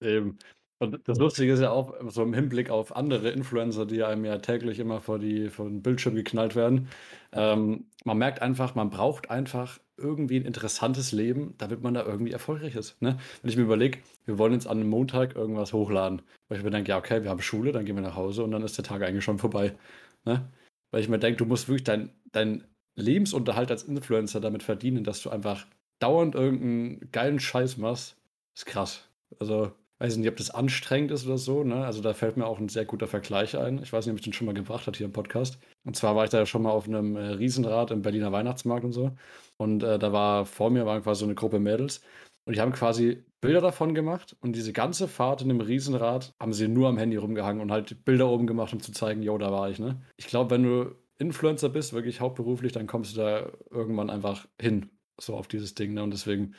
Eben. 0.00 0.38
Und 0.78 1.08
das 1.08 1.18
Lustige 1.18 1.52
ist 1.52 1.60
ja 1.60 1.70
auch, 1.70 1.94
so 2.10 2.22
im 2.22 2.34
Hinblick 2.34 2.68
auf 2.68 2.94
andere 2.94 3.30
Influencer, 3.30 3.86
die 3.86 4.02
einem 4.02 4.24
ja 4.24 4.38
täglich 4.38 4.80
immer 4.80 5.00
vor, 5.00 5.18
die, 5.18 5.48
vor 5.48 5.66
den 5.66 5.82
Bildschirm 5.82 6.14
geknallt 6.14 6.56
werden. 6.56 6.88
Ähm, 7.32 7.86
man 8.04 8.18
merkt 8.18 8.42
einfach, 8.42 8.74
man 8.74 8.90
braucht 8.90 9.30
einfach 9.30 9.78
irgendwie 9.96 10.36
ein 10.36 10.44
interessantes 10.44 11.12
Leben, 11.12 11.54
damit 11.58 11.82
man 11.82 11.94
da 11.94 12.04
irgendwie 12.04 12.32
erfolgreich 12.32 12.74
ist. 12.74 13.00
Ne? 13.00 13.18
Wenn 13.42 13.50
ich 13.50 13.56
mir 13.56 13.62
überlege, 13.62 13.98
wir 14.26 14.38
wollen 14.38 14.52
jetzt 14.52 14.66
an 14.66 14.80
einem 14.80 14.90
Montag 14.90 15.36
irgendwas 15.36 15.72
hochladen, 15.72 16.22
weil 16.48 16.58
ich 16.58 16.64
mir 16.64 16.70
denke, 16.70 16.90
ja, 16.90 16.98
okay, 16.98 17.22
wir 17.22 17.30
haben 17.30 17.40
Schule, 17.40 17.72
dann 17.72 17.84
gehen 17.84 17.96
wir 17.96 18.02
nach 18.02 18.16
Hause 18.16 18.42
und 18.44 18.50
dann 18.50 18.62
ist 18.62 18.76
der 18.76 18.84
Tag 18.84 19.02
eigentlich 19.02 19.24
schon 19.24 19.38
vorbei. 19.38 19.76
Ne? 20.24 20.50
Weil 20.90 21.00
ich 21.00 21.08
mir 21.08 21.18
denke, 21.18 21.38
du 21.38 21.46
musst 21.46 21.68
wirklich 21.68 21.84
deinen 21.84 22.10
dein 22.32 22.64
Lebensunterhalt 22.96 23.70
als 23.70 23.82
Influencer 23.84 24.40
damit 24.40 24.62
verdienen, 24.62 25.04
dass 25.04 25.22
du 25.22 25.30
einfach 25.30 25.66
dauernd 25.98 26.34
irgendeinen 26.34 27.10
geilen 27.12 27.40
Scheiß 27.40 27.76
machst. 27.76 28.16
ist 28.54 28.66
krass. 28.66 29.08
Also, 29.38 29.72
weiß 29.98 30.16
nicht, 30.16 30.28
ob 30.28 30.36
das 30.36 30.50
anstrengend 30.50 31.10
ist 31.10 31.26
oder 31.26 31.38
so. 31.38 31.64
Ne? 31.64 31.84
Also, 31.84 32.02
da 32.02 32.14
fällt 32.14 32.36
mir 32.36 32.46
auch 32.46 32.58
ein 32.58 32.68
sehr 32.68 32.84
guter 32.84 33.06
Vergleich 33.08 33.56
ein. 33.56 33.82
Ich 33.82 33.92
weiß 33.92 34.06
nicht, 34.06 34.12
ob 34.12 34.18
ich 34.18 34.24
den 34.24 34.32
schon 34.32 34.46
mal 34.46 34.54
gebracht 34.54 34.86
habe 34.86 34.96
hier 34.96 35.06
im 35.06 35.12
Podcast. 35.12 35.58
Und 35.84 35.96
zwar 35.96 36.14
war 36.16 36.24
ich 36.24 36.30
da 36.30 36.38
ja 36.38 36.46
schon 36.46 36.62
mal 36.62 36.70
auf 36.70 36.86
einem 36.86 37.16
äh, 37.16 37.30
Riesenrad 37.30 37.90
im 37.90 38.02
Berliner 38.02 38.32
Weihnachtsmarkt 38.32 38.84
und 38.84 38.92
so. 38.92 39.12
Und 39.56 39.82
äh, 39.82 39.98
da 39.98 40.12
war 40.12 40.46
vor 40.46 40.70
mir 40.70 40.86
war 40.86 41.00
quasi 41.00 41.20
so 41.20 41.26
eine 41.26 41.34
Gruppe 41.34 41.58
Mädels. 41.58 42.00
Und 42.46 42.56
die 42.56 42.60
haben 42.60 42.72
quasi 42.72 43.24
Bilder 43.40 43.60
davon 43.60 43.94
gemacht 43.94 44.36
und 44.40 44.56
diese 44.56 44.72
ganze 44.72 45.08
Fahrt 45.08 45.42
in 45.42 45.48
dem 45.48 45.60
Riesenrad 45.60 46.34
haben 46.40 46.52
sie 46.52 46.68
nur 46.68 46.88
am 46.88 46.98
Handy 46.98 47.16
rumgehangen 47.16 47.60
und 47.60 47.70
halt 47.70 48.04
Bilder 48.04 48.28
oben 48.28 48.46
gemacht, 48.46 48.72
um 48.72 48.80
zu 48.80 48.92
zeigen, 48.92 49.22
yo, 49.22 49.36
da 49.38 49.52
war 49.52 49.70
ich, 49.70 49.78
ne? 49.78 50.02
Ich 50.16 50.26
glaube, 50.26 50.50
wenn 50.50 50.62
du 50.62 50.94
Influencer 51.18 51.68
bist, 51.68 51.92
wirklich 51.92 52.20
hauptberuflich, 52.20 52.72
dann 52.72 52.86
kommst 52.86 53.14
du 53.14 53.20
da 53.20 53.50
irgendwann 53.70 54.10
einfach 54.10 54.46
hin, 54.60 54.90
so 55.20 55.36
auf 55.36 55.48
dieses 55.48 55.74
Ding, 55.74 55.94
ne? 55.94 56.02
Und 56.02 56.10
deswegen 56.10 56.54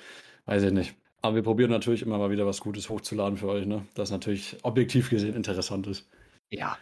weiß 0.45 0.63
ich 0.63 0.71
nicht. 0.71 0.95
Aber 1.21 1.35
wir 1.35 1.43
probieren 1.43 1.71
natürlich 1.71 2.03
immer 2.03 2.19
mal 2.19 2.29
wieder 2.29 2.45
was 2.45 2.61
Gutes 2.61 2.89
hochzuladen 2.89 3.37
für 3.37 3.47
euch, 3.47 3.65
ne? 3.65 3.85
Das 3.95 4.11
natürlich 4.11 4.57
objektiv 4.63 5.09
gesehen 5.09 5.35
interessant 5.35 5.87
ist. 5.87 6.07
Ja. 6.51 6.77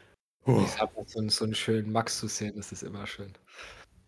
Ich 0.46 0.80
habe 0.82 0.92
so, 1.06 1.28
so 1.30 1.46
einen 1.46 1.56
schönen 1.56 1.92
Max 1.92 2.20
zu 2.20 2.28
sehen, 2.28 2.54
das 2.58 2.74
ist 2.74 2.84
immer 2.84 3.08
schön. 3.08 3.32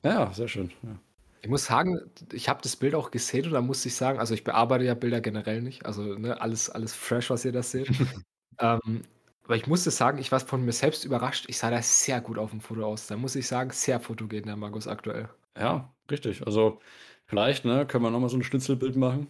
Ja, 0.04 0.32
sehr 0.34 0.50
schön. 0.50 0.72
Ja. 0.84 1.00
Ich 1.46 1.50
muss 1.52 1.66
sagen, 1.66 2.00
ich 2.34 2.50
habe 2.50 2.60
das 2.64 2.75
Bild 2.75 2.96
auch 2.96 3.12
gesehen 3.12 3.46
und 3.46 3.52
da 3.54 3.62
musste 3.62 3.88
ich 3.88 3.96
sagen 3.96 4.18
also, 4.18 4.34
ich 4.34 4.44
bearbeite 4.44 4.84
ja 4.84 4.96
Bilder 4.96 5.22
generell 5.22 5.62
nicht, 5.62 5.86
also, 5.86 6.02
ne, 6.18 6.42
alles 6.42 6.72
alles 6.72 6.96
fresh, 6.96 7.30
was 7.30 7.46
ihr 7.46 7.52
da 7.52 7.62
seht. 7.62 7.94
Ähm, 8.60 9.04
aber 9.44 9.56
ich 9.58 9.68
musste 9.68 9.92
sagen, 9.92 10.18
ich 10.20 10.32
war 10.32 10.40
von 10.40 10.66
mir 10.66 10.72
selbst 10.74 11.06
überrascht. 11.06 11.46
Ich 11.50 11.58
sah 11.60 11.70
da 11.72 11.82
sehr 11.82 12.22
gut 12.22 12.38
auf'm 12.40 12.62
Foto 12.62 12.86
aus. 12.86 13.08
Da 13.08 13.18
muss 13.18 13.36
ich 13.36 13.48
sagen, 13.48 13.72
sehr 13.72 14.00
fotogen, 14.00 14.44
der 14.46 14.56
Markus 14.58 14.88
aktuell. 14.88 15.30
Ja, 15.58 15.96
richtig. 16.12 16.46
Also, 16.46 16.80
vielleicht, 17.25 17.64
ne, 17.66 17.88
können 17.88 18.04
wir 18.04 18.12
noch 18.12 18.20
mal 18.20 18.30
so 18.30 18.36
'n 18.38 18.44
Schnitzelbild 18.44 18.96
machen. 18.98 19.28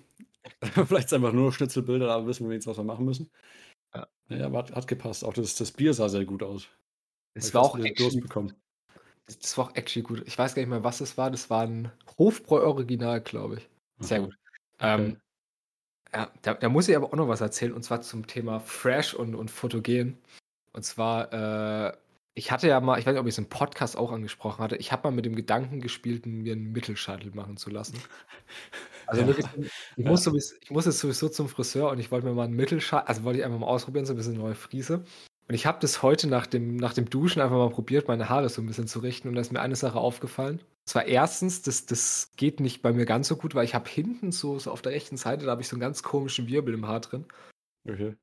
Vielleicht 0.87 1.13
einfach 1.13 1.33
nur 1.33 1.51
Schnitzelbilder, 1.53 2.07
da 2.07 2.25
wissen 2.27 2.45
wir 2.45 2.51
wenigstens, 2.51 2.71
was 2.71 2.77
wir 2.79 2.83
machen 2.83 3.05
müssen. 3.05 3.31
Ja. 3.95 4.07
Ja, 4.29 4.47
aber 4.47 4.59
hat 4.59 4.71
hat 4.75 4.87
gepasst. 4.87 5.23
Auch 5.25 5.33
das 5.33 5.55
das 5.55 5.71
Bier 5.73 5.93
sah 5.93 6.09
sehr 6.09 6.25
gut 6.25 6.43
aus. 6.43 6.69
Es 7.35 7.53
war 7.53 7.63
auch 7.63 7.79
actually 7.83 8.21
bekommen. 8.21 8.53
Das 9.27 9.39
das 9.39 9.57
war 9.57 9.65
auch 9.69 9.75
actually 9.75 10.03
gut. 10.03 10.23
Ich 10.27 10.37
weiß 10.37 10.55
gar 10.55 10.61
nicht 10.61 10.69
mehr, 10.69 10.83
was 10.83 11.01
es 11.01 11.17
war. 11.17 11.31
Das 11.31 11.49
war 11.49 11.63
'n 11.63 11.91
Hofbräu 12.17 12.61
Original, 12.65 13.21
glaube 13.21 13.57
ich. 13.57 13.69
Sehr 13.99 14.19
Aha. 14.19 14.21
gut. 14.21 14.35
Ähm, 14.79 15.17
ja, 16.13 16.31
da 16.43 16.55
da 16.55 16.69
muss 16.69 16.89
ich 16.89 16.95
aber 16.97 17.07
auch 17.07 17.13
noch 17.17 17.27
was 17.29 17.41
erzählen 17.41 17.73
und 17.73 17.83
zwar 17.83 18.01
zum 18.01 18.27
Thema 18.27 18.59
fresh 18.61 19.13
und 19.15 19.35
und 19.35 19.51
fotogen. 19.51 20.19
Und 20.73 20.83
zwar, 20.85 21.33
äh, 21.93 21.97
ich 22.35 22.51
hatte 22.51 22.67
ja 22.69 22.79
mal 22.81 22.99
ich 22.99 23.05
weiß 23.07 23.13
nicht, 23.13 23.21
ob 23.21 23.27
ich's 23.27 23.37
im 23.39 23.49
Podcast 23.49 23.97
auch 23.97 24.11
angesprochen 24.13 24.63
hatte, 24.63 24.77
ich 24.77 24.91
habe 24.93 25.09
mal 25.09 25.15
mit 25.15 25.25
dem 25.25 25.35
Gedanken 25.35 25.81
gespielt, 25.81 26.25
mir 26.27 26.53
'n 26.55 26.71
Mittelscheitel 26.73 27.31
machen 27.35 27.57
zu 27.57 27.69
lassen. 27.71 27.97
Also, 29.07 29.25
Ja, 29.25 29.27
wirklich 29.27 29.47
ich 29.95 30.05
muss 30.05 30.23
ja. 30.23 30.25
sowieso 30.25 30.55
ich 30.61 30.71
muss 30.71 30.85
jetzt 30.85 30.99
sowieso 30.99 31.29
zum 31.29 31.47
Friseur 31.47 31.91
und 31.91 31.99
ich 31.99 32.11
wollte 32.11 32.25
mir 32.27 32.33
mal 32.33 32.45
'n 32.47 32.53
Mittelschei 32.53 32.99
also, 32.99 33.23
wollte 33.23 33.39
ich 33.39 33.45
einfach 33.45 33.59
mal 33.59 33.67
ausprobieren, 33.67 34.05
so 34.05 34.13
'n 34.13 34.17
bisschen 34.17 34.35
neue 34.37 34.55
Frise. 34.55 35.03
Und 35.47 35.53
ich 35.53 35.67
habe 35.67 35.77
das 35.79 36.01
heute 36.01 36.27
nach 36.27 36.47
dem 36.47 36.75
nach 36.77 36.93
dem 36.93 37.07
Duschen 37.09 37.39
einfach 37.41 37.55
mal 37.57 37.69
probiert, 37.69 38.07
meine 38.07 38.29
Haare 38.29 38.49
so 38.49 38.61
'n 38.61 38.65
bisschen 38.65 38.87
zu 38.87 38.99
richten 38.99 39.27
und 39.27 39.35
da 39.35 39.41
ist 39.41 39.51
mir 39.51 39.61
eine 39.61 39.75
Sache 39.75 39.99
aufgefallen. 39.99 40.57
Und 40.59 40.65
zwar 40.89 41.05
erstens, 41.05 41.61
das 41.61 41.85
das 41.85 42.31
geht 42.35 42.59
nicht 42.59 42.81
bei 42.81 42.91
mir 42.93 43.05
ganz 43.05 43.27
so 43.27 43.35
gut, 43.37 43.53
weil 43.53 43.65
ich 43.65 43.75
habe 43.75 43.87
hinten 43.89 44.31
so 44.31 44.57
so 44.57 44.71
auf 44.71 44.81
der 44.81 44.93
rechten 44.93 45.17
Seite, 45.17 45.45
da 45.45 45.51
habe 45.51 45.61
ich 45.61 45.67
so 45.67 45.75
'n 45.75 45.79
ganz 45.79 46.01
komischen 46.01 46.47
Wirbel 46.47 46.73
im 46.73 46.87
Haar 46.87 47.01
drin. 47.01 47.25
Okay. 47.87 48.15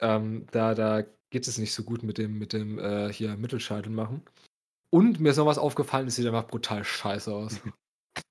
Ähm, 0.00 0.46
da 0.50 0.74
da 0.74 1.02
geht 1.30 1.46
es 1.46 1.58
nicht 1.58 1.74
so 1.74 1.84
gut 1.84 2.02
mit 2.02 2.18
dem 2.18 2.38
mit 2.38 2.52
dem, 2.52 2.78
äh, 2.78 3.12
hier 3.12 3.36
Mittelscheitel 3.36 3.90
machen. 3.92 4.22
Und 4.90 5.20
mir 5.20 5.30
ist 5.30 5.38
noch 5.38 5.46
was 5.46 5.58
aufgefallen, 5.58 6.06
das 6.06 6.16
sieht 6.16 6.26
einfach 6.26 6.48
brutal 6.48 6.84
scheiße 6.84 7.34
aus. 7.34 7.60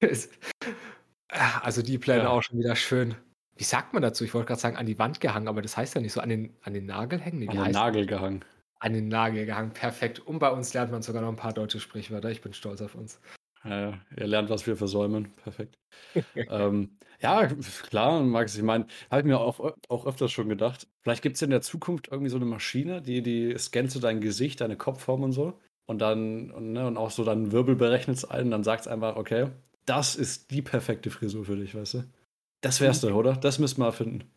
Es 0.01 0.29
also, 1.29 1.81
die 1.83 1.97
Pläne 1.99 2.29
Ja. 2.29 2.31
auch 2.31 2.43
schon 2.43 2.59
wieder 2.59 2.75
schön 2.75 3.15
wie 3.59 3.63
sagt 3.65 3.93
man 3.93 4.01
dazu? 4.01 4.23
Ich 4.23 4.33
wollte 4.33 4.47
grad 4.47 4.59
sagen, 4.59 4.77
an 4.77 4.85
die 4.85 4.97
Wand 4.99 5.19
gehangen, 5.19 5.47
aber 5.49 5.61
das 5.61 5.75
heißt 5.77 5.95
ja 5.95 6.01
nicht 6.01 6.13
so 6.13 6.21
an 6.21 6.29
den 6.29 6.57
an 6.63 6.73
den 6.73 6.85
Nagel 6.85 7.19
hängen? 7.19 7.39
Ne, 7.39 7.49
An 7.49 7.57
den 7.57 7.71
Nagel 7.71 8.05
gehangen. 8.05 8.43
An 8.79 8.93
den 8.93 9.07
Nagel 9.09 9.45
gehangen, 9.45 9.73
perfekt. 9.73 10.19
Und 10.19 10.39
bei 10.39 10.49
uns 10.51 10.73
lernt 10.73 10.91
man 10.91 11.01
sogar 11.03 11.21
noch 11.21 11.29
'n 11.29 11.35
paar 11.37 11.53
deutsche 11.53 11.79
Sprichwörter. 11.81 12.31
Ich 12.31 12.41
bin 12.41 12.53
stolz 12.53 12.81
auf 12.81 12.95
uns. 12.95 13.19
Ja. 13.63 13.99
Ihr 14.15 14.27
lernt, 14.27 14.49
was 14.49 14.65
wir 14.67 14.77
versäumen. 14.77 15.33
Perfekt. 15.35 15.75
Ähm, 16.49 16.97
ja, 17.21 17.47
klar, 17.47 18.21
Max, 18.23 18.55
ich 18.57 18.63
meine, 18.63 18.87
habe 19.11 19.21
ich 19.21 19.25
mir 19.27 19.39
auch 19.39 19.75
auch 19.89 20.05
öfters 20.07 20.31
schon 20.31 20.49
gedacht. 20.49 20.87
Vielleicht 21.03 21.23
gibt's 21.23 21.41
in 21.41 21.51
der 21.51 21.61
Zukunft 21.61 22.09
irgendwie 22.11 22.29
so 22.31 22.39
'ne 22.39 22.45
Maschine, 22.45 23.01
die 23.01 23.21
die 23.23 23.57
scannt 23.59 23.91
so 23.91 23.99
dein 24.01 24.21
Gesicht, 24.21 24.61
deine 24.61 24.77
Kopfform 24.77 25.23
und 25.23 25.33
so. 25.33 25.59
Und 25.87 25.99
dann 26.01 26.51
und 26.51 26.73
ne, 26.73 26.87
und 26.87 26.97
auch 26.97 27.11
so 27.11 27.23
deinen 27.25 27.51
Wirbel 27.53 27.75
berechnet's 27.75 28.25
ein, 28.25 28.51
dann 28.51 28.63
sagt's 28.63 28.87
einfach: 28.87 29.15
„Okay, 29.17 29.49
das 29.85 30.15
ist 30.15 30.51
die 30.51 30.61
perfekte 30.63 31.11
Frisur 31.11 31.45
für 31.45 31.57
dich“, 31.57 31.75
weißt 31.75 31.95
du? 31.95 32.03
Das 32.63 32.81
wär's 32.81 32.99
doch, 33.01 33.13
oder? 33.13 33.33
Das 33.33 33.57
müssten 33.59 33.81
wir 33.81 33.85
erfinden. 33.85 34.29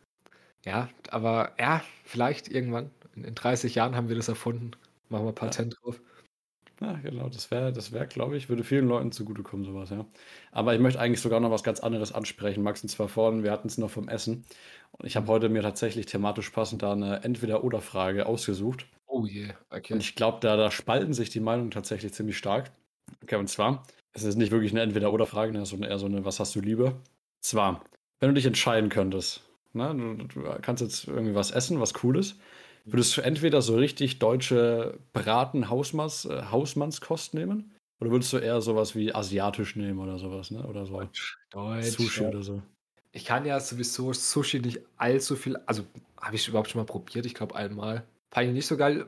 Ja, 0.64 0.88
aber 1.10 1.54
ja, 1.58 1.82
vielleicht 2.04 2.48
irgendwann. 2.48 2.90
In 3.14 3.24
in 3.24 3.34
30 3.34 3.74
Jahren 3.74 3.96
haben 3.96 4.08
wir 4.08 4.16
das 4.16 4.28
erfunden. 4.28 4.70
Machen 5.08 5.26
wir 5.26 5.32
Ja. 5.40 5.52
Patent 5.52 5.76
drauf. 5.82 6.00
Ja, 6.80 6.94
genau, 6.94 7.28
das 7.28 7.50
wäre 7.50 7.72
das 7.72 7.92
wäre, 7.92 8.06
glaube 8.08 8.36
ich 8.36 8.48
würde 8.48 8.64
vielen 8.64 8.88
Leuten 8.88 9.12
zugutekommen, 9.12 9.64
so 9.64 9.74
was, 9.74 9.90
ja. 9.90 10.06
Aber 10.50 10.74
ich 10.74 10.80
möchte 10.80 10.98
eigentlich 11.00 11.20
sogar 11.20 11.38
noch 11.40 11.50
was 11.50 11.62
ganz 11.62 11.80
anderes 11.80 12.12
ansprechen, 12.12 12.62
Max, 12.62 12.82
und 12.82 12.88
zwar 12.88 13.08
vorhin, 13.08 13.44
wir 13.44 13.52
hatten's 13.52 13.78
noch 13.78 13.90
vom 13.90 14.08
Essen. 14.08 14.44
Und 14.92 15.06
ich 15.06 15.16
habe 15.16 15.28
heute 15.28 15.48
mir 15.48 15.62
tatsächlich 15.62 16.06
thematisch 16.06 16.50
passend 16.50 16.82
da 16.82 16.94
'ne 16.96 17.22
Entweder-Oder-Frage 17.22 18.26
ausgesucht. 18.26 18.86
Oh 19.08 19.26
je, 19.26 19.54
Und 19.90 20.00
okay. 20.00 20.02
ich 20.02 20.14
glaube, 20.16 20.38
da 20.40 20.56
da 20.56 20.70
spalten 20.70 21.14
sich 21.14 21.30
die 21.30 21.40
Meinungen 21.40 21.70
tatsächlich 21.70 22.14
ziemlich 22.14 22.38
stark. 22.38 22.72
Okay, 23.22 23.36
und 23.36 23.48
zwar, 23.48 23.84
es 24.12 24.24
ist 24.24 24.36
nicht 24.36 24.52
wirklich 24.52 24.72
'ne 24.72 24.82
Entweder-Oder-Frage, 24.82 25.66
sondern 25.66 25.90
eher 25.90 25.98
so 25.98 26.08
'ne 26.08 26.24
„Was 26.24 26.40
hast 26.40 26.54
du 26.56 26.60
lieber?“ 26.60 27.00
Zwar, 27.42 27.84
wenn 28.22 28.28
du 28.28 28.34
dich 28.34 28.46
entscheiden 28.46 28.88
könntest, 28.88 29.42
ne, 29.72 29.94
du 29.96 30.14
du 30.42 30.42
kannst 30.62 30.80
jetzt 30.80 31.08
irgendwie 31.08 31.34
was 31.34 31.50
essen, 31.50 31.80
was 31.80 31.92
Cooles. 31.92 32.36
Würdest 32.84 33.16
du 33.16 33.20
entweder 33.20 33.62
so 33.62 33.74
richtig 33.76 34.20
deutsche 34.20 34.98
Braten-Hausmanns 35.12 36.26
äh, 36.26 36.44
Hausmannskost 36.50 37.34
nehmen 37.34 37.72
oder 38.00 38.10
würdest 38.12 38.32
du 38.32 38.38
eher 38.38 38.60
so 38.60 38.76
was 38.76 38.94
wie 38.94 39.12
asiatisch 39.14 39.74
nehmen 39.76 39.98
oder 39.98 40.18
so 40.18 40.30
was, 40.30 40.52
ne? 40.52 40.64
Oder 40.66 40.86
so 40.86 40.98
Deutsch, 40.98 41.36
Deutsch, 41.50 41.96
Sushi 41.96 42.22
ja. 42.22 42.28
oder 42.28 42.42
so? 42.44 42.62
Ich 43.12 43.24
kann 43.24 43.44
ja 43.44 43.58
sowieso 43.60 44.12
Sushi 44.12 44.60
nicht 44.60 44.80
allzu 44.96 45.36
viel 45.36 45.56
also, 45.66 45.82
habe 46.20 46.36
ich 46.36 46.46
überhaupt 46.48 46.70
schon 46.70 46.80
mal 46.80 46.86
probiert? 46.86 47.26
Ich 47.26 47.34
glaube 47.34 47.56
einmal. 47.56 48.06
Fand 48.32 48.46
ich 48.48 48.52
nicht 48.52 48.66
so 48.66 48.76
geil. 48.76 49.06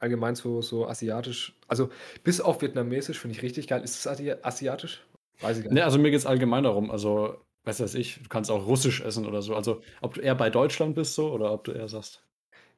Allgemein 0.00 0.34
so 0.34 0.60
so 0.62 0.86
asiatisch 0.88 1.54
also, 1.68 1.90
bis 2.24 2.40
auf 2.40 2.60
vietnamesisch 2.62 3.18
finde 3.20 3.36
ich 3.36 3.42
richtig 3.42 3.68
geil. 3.68 3.82
Ist 3.82 3.94
es 3.96 4.06
asi 4.06 4.32
asiatisch? 4.42 5.04
Weiß 5.40 5.58
ich 5.58 5.64
gar 5.64 5.70
Ne, 5.70 5.74
nicht. 5.74 5.84
also, 5.84 5.98
mir 5.98 6.10
geht's 6.10 6.26
allgemein 6.26 6.64
darum, 6.64 6.90
also, 6.90 7.36
was 7.68 7.80
weiß 7.80 7.94
ich, 7.94 8.22
du 8.22 8.28
kannst 8.28 8.50
auch 8.50 8.66
russisch 8.66 9.00
essen 9.02 9.26
oder 9.26 9.42
so. 9.42 9.54
Also, 9.56 9.82
ob 10.02 10.14
du 10.14 10.20
eher 10.22 10.34
bei 10.36 10.50
Deutschland 10.50 10.94
bist 10.96 11.14
so 11.14 11.32
oder 11.32 11.52
ob 11.52 11.64
du 11.64 11.72
eher 11.72 11.88
sagst 11.88 12.24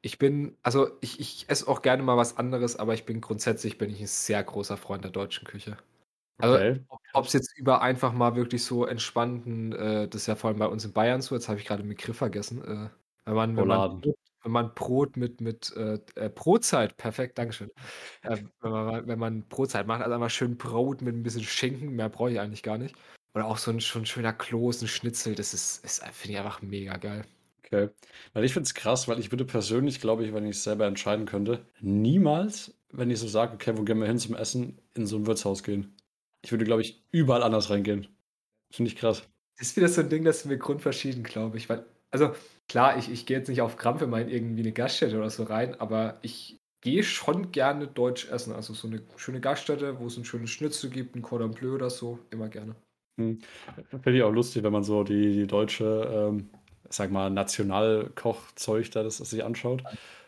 Ich 0.03 0.17
bin 0.17 0.57
also, 0.63 0.97
ich 1.01 1.19
ich 1.19 1.45
esse 1.47 1.67
auch 1.67 1.83
gerne 1.83 2.01
mal 2.01 2.17
was 2.17 2.35
anderes, 2.37 2.75
aber 2.75 2.95
ich 2.95 3.05
bin 3.05 3.21
grundsätzlich 3.21 3.77
bin 3.77 3.91
ich 3.91 4.01
'n 4.01 4.07
sehr 4.07 4.43
großer 4.43 4.75
Freund 4.77 5.03
der 5.03 5.11
deutschen 5.11 5.45
Küche. 5.47 5.77
Also, 6.41 6.57
Okay, 6.57 6.85
ob 6.89 6.99
ob's 7.13 7.33
jetzt 7.33 7.57
über 7.57 7.81
einfach 7.81 8.13
mal 8.13 8.35
wirklich 8.35 8.63
so 8.65 8.85
entspannten 8.85 9.73
äh, 9.73 10.07
das 10.09 10.23
ist 10.23 10.27
ja 10.27 10.35
vor 10.35 10.49
allem 10.49 10.59
bei 10.59 10.67
uns 10.67 10.85
in 10.85 10.93
Bayern 10.93 11.21
so, 11.21 11.35
jetzt 11.35 11.49
habe 11.49 11.59
ich 11.59 11.65
grade 11.65 11.83
'n 11.83 11.89
Begriff 11.89 12.17
vergessen, 12.17 12.63
äh, 12.63 12.89
wenn 13.25 13.35
man 13.35 13.57
wenn 13.57 13.67
man 13.67 13.81
wenn 14.43 14.51
man 14.53 14.73
Brot 14.75 15.17
mit 15.17 15.41
mit, 15.41 15.73
äh, 15.77 15.99
äh 16.15 16.29
Brotzeit, 16.29 16.97
perfekt, 16.97 17.37
dankeschön. 17.39 17.71
Ähm, 18.23 18.51
wenn 18.61 18.71
man 18.71 19.07
wenn 19.07 19.19
man 19.19 19.47
Brotzeit 19.49 19.87
macht, 19.87 20.01
also, 20.03 20.15
einfach 20.15 20.29
schön 20.31 20.57
Brot 20.57 21.01
mit 21.03 21.15
'n 21.15 21.23
bisschen 21.23 21.43
Schinken, 21.43 21.91
mehr 21.95 22.09
brauche 22.09 22.31
ich 22.31 22.39
eigentlich 22.41 22.63
gar 22.63 22.77
nicht. 22.79 22.95
Oder 23.35 23.45
auch 23.47 23.57
so 23.57 23.71
'n 23.71 23.79
so 23.79 23.97
'n 23.99 24.05
schöner 24.05 24.33
Kloß, 24.33 24.81
'n 24.81 24.87
Schnitzel, 24.89 25.35
das 25.35 25.53
ist 25.53 25.85
ist 25.85 26.03
finde 26.13 26.33
ich 26.33 26.37
einfach 26.39 26.61
mega 26.61 26.97
geil. 26.97 27.23
Okay. 27.65 27.89
Weil 28.33 28.43
ich 28.43 28.53
finde 28.53 28.65
es 28.67 28.73
krass, 28.73 29.07
weil 29.07 29.19
ich 29.19 29.31
würde 29.31 29.45
persönlich, 29.45 30.01
glaube 30.01 30.25
ich, 30.25 30.33
wenn 30.33 30.45
ich's 30.45 30.63
selber 30.63 30.87
entscheiden 30.87 31.25
könnte, 31.25 31.65
niemals, 31.79 32.73
wenn 32.91 33.09
ich 33.11 33.19
so 33.19 33.27
sage: 33.27 33.53
„Okay, 33.53 33.77
wo 33.77 33.83
gehen 33.83 33.99
wir 33.99 34.07
hin 34.07 34.17
zum 34.19 34.35
Essen?“ 34.35 34.79
in 34.95 35.05
so 35.07 35.17
'n 35.17 35.25
Wirtshaus 35.27 35.63
gehen. 35.63 35.95
Ich 36.41 36.51
würde, 36.51 36.65
glaube 36.65 36.81
ich, 36.81 37.05
überall 37.11 37.43
anders 37.43 37.69
reingehen. 37.69 38.07
Finde 38.71 38.89
ich 38.91 38.97
krass. 38.97 39.23
Das 39.57 39.67
ist 39.67 39.77
wieder 39.77 39.87
so 39.87 40.01
'n 40.01 40.09
Ding, 40.09 40.23
da 40.23 40.33
sind 40.33 40.49
wir 40.49 40.57
grundverschieden, 40.57 41.23
glaube 41.23 41.57
ich, 41.57 41.69
weil 41.69 41.85
also, 42.13 42.33
klar, 42.67 42.97
ich 42.97 43.09
ich 43.09 43.25
gehe 43.25 43.37
jetzt 43.37 43.47
nicht 43.47 43.61
auf 43.61 43.77
Krampf 43.77 44.01
immer 44.01 44.19
in 44.19 44.27
irgendwie 44.29 44.63
'ne 44.63 44.71
Gaststätte 44.73 45.17
oder 45.17 45.29
so 45.29 45.43
rein, 45.43 45.79
aber 45.79 46.19
ich 46.23 46.57
gehe 46.81 47.03
schon 47.03 47.51
gerne 47.51 47.87
deutsch 47.87 48.29
essen. 48.29 48.53
Also, 48.53 48.73
so 48.73 48.87
'ne 48.87 49.01
schöne 49.17 49.39
Gaststätte, 49.39 49.99
wo 49.99 50.07
es 50.07 50.17
'n 50.17 50.25
schönes 50.25 50.49
Schnitzel 50.49 50.89
gibt, 50.89 51.15
'n 51.15 51.21
Cordon 51.21 51.51
Bleu 51.51 51.73
oder 51.75 51.89
so, 51.89 52.19
immer 52.31 52.49
gerne. 52.49 52.75
Mhm. 53.29 53.39
Finde 54.03 54.17
ich 54.19 54.23
auch 54.23 54.31
lustig, 54.33 54.63
wenn 54.63 54.73
man 54.73 54.83
so 54.83 55.03
die 55.03 55.33
die 55.33 55.47
deutsche, 55.47 55.85
ähm, 56.13 56.49
sage 56.89 57.13
mal, 57.13 57.29
Nationalkoch-Zeug 57.29 58.91
da 58.91 59.03
das 59.03 59.17
sich 59.17 59.43
anschaut. 59.43 59.83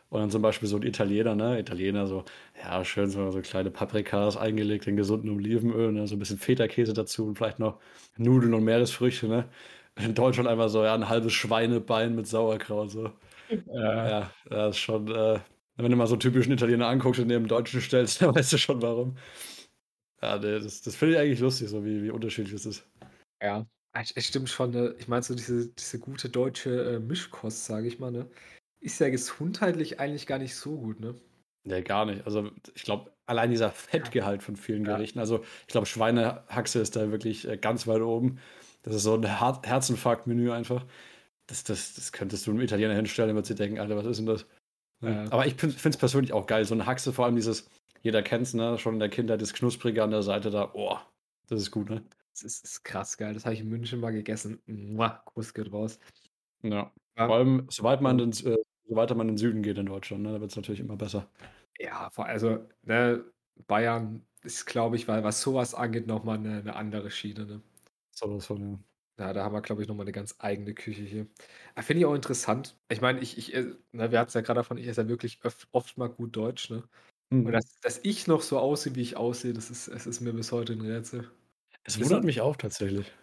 Und 0.09 0.21
dann 0.21 0.29
zum 0.31 0.41
Beispiel 0.43 0.69
so 0.69 0.77
'n 0.77 0.83
Italiener, 0.83 1.35
ne? 1.35 1.59
Italiener 1.59 2.07
so, 2.07 2.25
ja, 2.63 2.85
schön 2.85 3.09
so 3.09 3.31
so 3.31 3.41
kleine 3.41 3.71
Paprikas 3.71 4.37
eingelegt 4.37 4.87
in 4.87 4.95
gesundem 4.97 5.35
Olivenöl, 5.37 5.91
ne, 5.91 6.07
so 6.07 6.15
'n 6.15 6.19
bisschen 6.19 6.37
Feta-Käse 6.39 6.93
dazu 6.93 7.25
und 7.27 7.37
vielleicht 7.37 7.59
noch 7.59 7.79
Nudeln 8.17 8.53
und 8.53 8.63
Meeresfrüchte, 8.63 9.27
ne? 9.27 9.49
In 9.97 10.15
Deutschland 10.15 10.47
einfach 10.49 10.69
so, 10.69 10.83
ja, 10.83 10.95
'n 10.95 11.09
halbes 11.09 11.33
Schweinebein 11.33 12.15
mit 12.15 12.27
Sauerkraut 12.27 12.91
so. 12.91 13.11
Ja. 13.49 14.13
Ja, 14.21 14.31
ja, 14.51 14.67
ist 14.69 14.77
schon, 14.79 15.07
äh 15.09 15.39
wenn 15.77 15.91
du 15.91 15.97
mal 15.97 16.07
so 16.07 16.15
'n 16.15 16.19
typischen 16.21 16.53
Italiener 16.53 16.87
anguckst 16.87 17.21
und 17.21 17.27
neben 17.27 17.47
Deutschen 17.47 17.81
stellst, 17.81 18.21
dann 18.23 18.35
weißt 18.35 18.53
du 18.53 18.57
schon 18.59 18.81
warum. 18.83 19.15
Ja, 20.23 20.37
ne, 20.39 20.59
das 20.61 20.81
das 20.81 20.95
finde 20.95 21.15
ich 21.15 21.19
eigentlich 21.19 21.39
lustig, 21.41 21.67
so 21.69 21.83
wie 21.83 22.01
wie 22.03 22.09
unterschiedlich 22.09 22.53
es 22.55 22.65
ist. 22.65 22.87
Ja, 23.41 23.65
es 23.93 24.25
stimmt 24.25 24.49
schon, 24.49 24.71
ne? 24.71 24.95
Ich 24.99 25.07
meine 25.07 25.23
so 25.23 25.35
diese 25.35 25.69
diese 25.69 25.99
gute 25.99 26.29
deutsche, 26.29 26.95
äh, 26.95 26.99
Mischkost, 26.99 27.65
sage 27.65 27.87
ich 27.87 27.99
mal, 27.99 28.11
ne, 28.11 28.29
ist 28.79 28.99
ja 28.99 29.09
gesundheitlich 29.09 29.99
eigentlich 29.99 30.27
gar 30.27 30.39
nicht 30.39 30.55
so 30.55 30.77
gut, 30.79 30.99
ne? 30.99 31.15
Ne, 31.65 31.81
gar 31.81 32.05
nicht. 32.05 32.25
Also, 32.25 32.51
ich 32.75 32.83
glaube, 32.83 33.13
allein 33.25 33.49
dieser 33.49 33.71
Fettgehalt 33.71 34.43
von 34.43 34.57
vielen 34.57 34.83
Ja. 34.85 35.03
Gerichten 35.03 35.19
also, 35.19 35.43
ich 35.61 35.67
glaube, 35.67 35.85
Schweinehaxe 35.87 36.79
ist 36.79 36.95
da 36.97 37.09
wirklich, 37.11 37.47
äh, 37.47 37.57
ganz 37.57 37.87
weit 37.87 38.01
oben. 38.01 38.39
Das 38.81 38.93
ist 38.95 39.03
so 39.03 39.13
'n 39.15 39.23
Her 39.25 39.61
Herzinfarkt-Menü 39.63 40.51
einfach. 40.51 40.85
Das 41.47 41.63
das 41.63 41.95
das 41.95 42.11
könntest 42.13 42.47
du 42.47 42.53
'nem 42.53 42.61
Italiener 42.61 42.95
hinstellen, 42.95 43.35
wird 43.35 43.45
sich 43.47 43.57
denken: 43.57 43.79
„Alter, 43.79 43.97
was 43.97 44.05
ist 44.07 44.19
'n 44.19 44.25
das?“ 44.27 44.47
Ne? 45.01 45.19
Ja. 45.19 45.31
Aber 45.31 45.47
ich 45.47 45.55
fin 45.55 45.71
finde 45.71 45.95
es 45.95 45.99
persönlich 45.99 46.33
auch 46.33 46.47
geil. 46.47 46.65
So 46.65 46.75
'ne 46.75 46.85
Haxe, 46.87 47.13
vor 47.13 47.25
allem 47.25 47.35
dieses 47.37 47.69
jeder 48.03 48.23
kennt's, 48.23 48.53
ne, 48.53 48.77
schon 48.79 48.95
in 48.95 48.99
der 48.99 49.09
Kindheit, 49.09 49.41
das 49.41 49.53
Knusprige 49.53 50.03
an 50.03 50.11
der 50.11 50.23
Seite 50.23 50.51
da. 50.51 50.71
Oh, 50.75 50.97
das 51.47 51.61
ist 51.61 51.71
gut, 51.71 51.89
ne? 51.89 52.03
Das 52.35 52.41
ist 52.43 52.63
ist 52.63 52.83
krass 52.83 53.17
geil. 53.17 53.33
Das 53.35 53.45
habe 53.45 53.53
ich 53.53 53.61
in 53.61 53.69
München 53.69 53.99
mal 53.99 54.11
gegessen. 54.11 54.59
Kuss 55.25 55.53
geht 55.53 55.71
raus. 55.71 55.99
Ja. 56.63 56.91
Ja. 57.17 57.27
Vor 57.27 57.35
allem, 57.35 57.67
soweit 57.69 58.01
man 58.01 58.19
ins 58.19 58.43
äh, 58.43 58.57
so 58.87 58.95
weiter 58.95 59.15
man 59.15 59.29
in 59.29 59.35
den 59.35 59.37
Süden 59.39 59.63
geht 59.63 59.77
in 59.77 59.85
Deutschland, 59.87 60.23
ne, 60.23 60.33
da 60.33 60.41
wird's 60.41 60.55
natürlich 60.55 60.81
immer 60.81 60.97
besser. 60.97 61.29
Ja, 61.79 62.09
also, 62.15 62.67
ne, 62.83 63.25
Bayern 63.67 64.25
ist, 64.43 64.65
glaube 64.65 64.95
ich, 64.95 65.07
weil 65.07 65.23
was 65.23 65.41
so 65.41 65.55
was 65.55 65.73
angeht, 65.73 66.07
noch 66.07 66.23
mal 66.23 66.37
'ne 66.37 66.61
'ne 66.63 66.75
andere 66.75 67.09
Schiene, 67.11 67.45
ne? 67.45 67.61
Sowas 68.11 68.45
von, 68.45 68.61
ja. 68.61 68.79
Ja, 69.19 69.31
da 69.31 69.43
haben 69.43 69.53
wir, 69.53 69.61
glaube 69.61 69.81
ich, 69.83 69.87
noch 69.87 69.95
mal 69.95 70.05
'ne 70.05 70.11
ganz 70.11 70.35
eigene 70.39 70.73
Küche 70.73 71.03
hier. 71.03 71.27
Ah, 71.75 71.83
finde 71.83 71.99
ich 72.01 72.05
auch 72.07 72.15
interessant. 72.15 72.79
Ich 72.89 72.99
meine, 73.01 73.19
ich 73.19 73.37
ich, 73.37 73.53
äh 73.53 73.75
ne, 73.91 74.11
wir 74.11 74.19
hatten's 74.19 74.33
ja 74.33 74.41
grad 74.41 74.57
davon, 74.57 74.77
ich 74.77 74.87
esse 74.87 75.01
ja 75.03 75.07
wirklich 75.07 75.39
öf 75.45 75.67
oft 75.71 75.97
mal 75.97 76.07
gut 76.09 76.35
Deutsch, 76.35 76.69
ne? 76.71 76.83
Und 77.41 77.51
Mhm. 77.51 77.53
dass 77.53 77.79
dass 77.81 77.99
ich 78.03 78.27
noch 78.27 78.41
so 78.41 78.59
aussehe, 78.59 78.95
wie 78.95 79.01
ich 79.01 79.17
aussehe, 79.17 79.53
das 79.53 79.69
ist 79.71 79.87
es 79.87 80.07
ist 80.07 80.21
mir 80.21 80.33
bis 80.33 80.51
heute 80.51 80.73
'n 80.73 80.81
Rätsel. 80.81 81.31
Es 81.85 81.99
wundert 81.99 82.23
mich 82.23 82.39
auch 82.41 82.55
tatsächlich. 82.55 83.13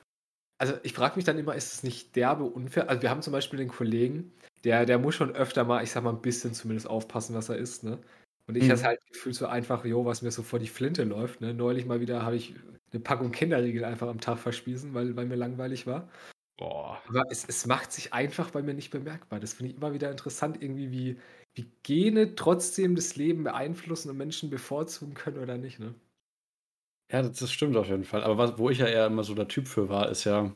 Also, 0.60 0.74
ich 0.82 0.92
frage 0.92 1.16
mich 1.16 1.24
dann 1.24 1.38
immer, 1.38 1.54
ist 1.54 1.72
es 1.72 1.82
nicht 1.82 2.14
derbe 2.16 2.44
unfair? 2.44 2.90
Also, 2.90 3.00
wir 3.00 3.08
haben 3.08 3.22
zum 3.22 3.32
Beispiel 3.32 3.58
den 3.58 3.68
Kollegen, 3.68 4.30
der 4.62 4.84
der 4.84 4.98
muss 4.98 5.14
schon 5.14 5.34
öfter 5.34 5.64
mal, 5.64 5.82
ich 5.82 5.90
sage 5.90 6.04
mal, 6.04 6.10
'n 6.12 6.20
bisschen 6.20 6.52
zumindest 6.52 6.86
aufpassen, 6.86 7.34
was 7.34 7.48
er 7.48 7.56
isst, 7.56 7.82
ne? 7.82 7.98
Und 8.46 8.58
ich 8.58 8.68
esse 8.68 8.84
Mhm. 8.84 8.86
halt 8.86 9.00
gefühlt 9.10 9.34
so 9.36 9.46
einfach, 9.46 9.86
jo, 9.86 10.04
was 10.04 10.20
mir 10.20 10.30
so 10.30 10.42
vor 10.42 10.58
die 10.58 10.66
Flinte 10.66 11.04
läuft, 11.04 11.40
ne? 11.40 11.54
Neulich 11.54 11.86
mal 11.86 12.00
wieder 12.00 12.22
habe 12.24 12.36
ich 12.36 12.54
'ne 12.92 13.00
Packung 13.00 13.32
Kinderriegel 13.32 13.84
einfach 13.86 14.08
am 14.08 14.20
Tag 14.20 14.38
verspiesen, 14.38 14.92
weil 14.92 15.16
weil 15.16 15.24
mir 15.24 15.36
langweilig 15.36 15.86
war. 15.86 16.10
Boah. 16.58 17.00
Aber 17.08 17.24
es 17.30 17.44
es 17.46 17.66
macht 17.66 17.92
sich 17.92 18.12
einfach 18.14 18.50
bei 18.50 18.62
mir 18.62 18.74
nicht 18.74 18.90
bemerkbar. 18.90 19.40
Das 19.40 19.54
finde 19.54 19.72
ich 19.72 19.76
immer 19.78 19.92
wieder 19.94 20.10
interessant 20.10 20.62
irgendwie, 20.62 20.90
wie 20.92 21.18
wie 21.54 21.70
Gene 21.82 22.34
trotzdem 22.34 22.96
das 22.96 23.16
Leben 23.16 23.44
beeinflussen 23.44 24.10
und 24.10 24.16
Menschen 24.16 24.50
bevorzugen 24.50 25.14
können 25.14 25.38
oder 25.38 25.58
nicht, 25.58 25.78
ne? 25.78 25.94
Ja, 27.12 27.22
das 27.22 27.38
das 27.40 27.50
stimmt 27.52 27.76
auf 27.76 27.88
jeden 27.88 28.04
Fall. 28.04 28.22
Aber 28.22 28.38
was 28.38 28.58
wo 28.58 28.70
ich 28.70 28.78
ja 28.78 28.86
eher 28.86 29.06
immer 29.06 29.24
so 29.24 29.34
der 29.34 29.48
Typ 29.48 29.66
für 29.66 29.88
war, 29.88 30.08
ist 30.10 30.24
ja 30.24 30.54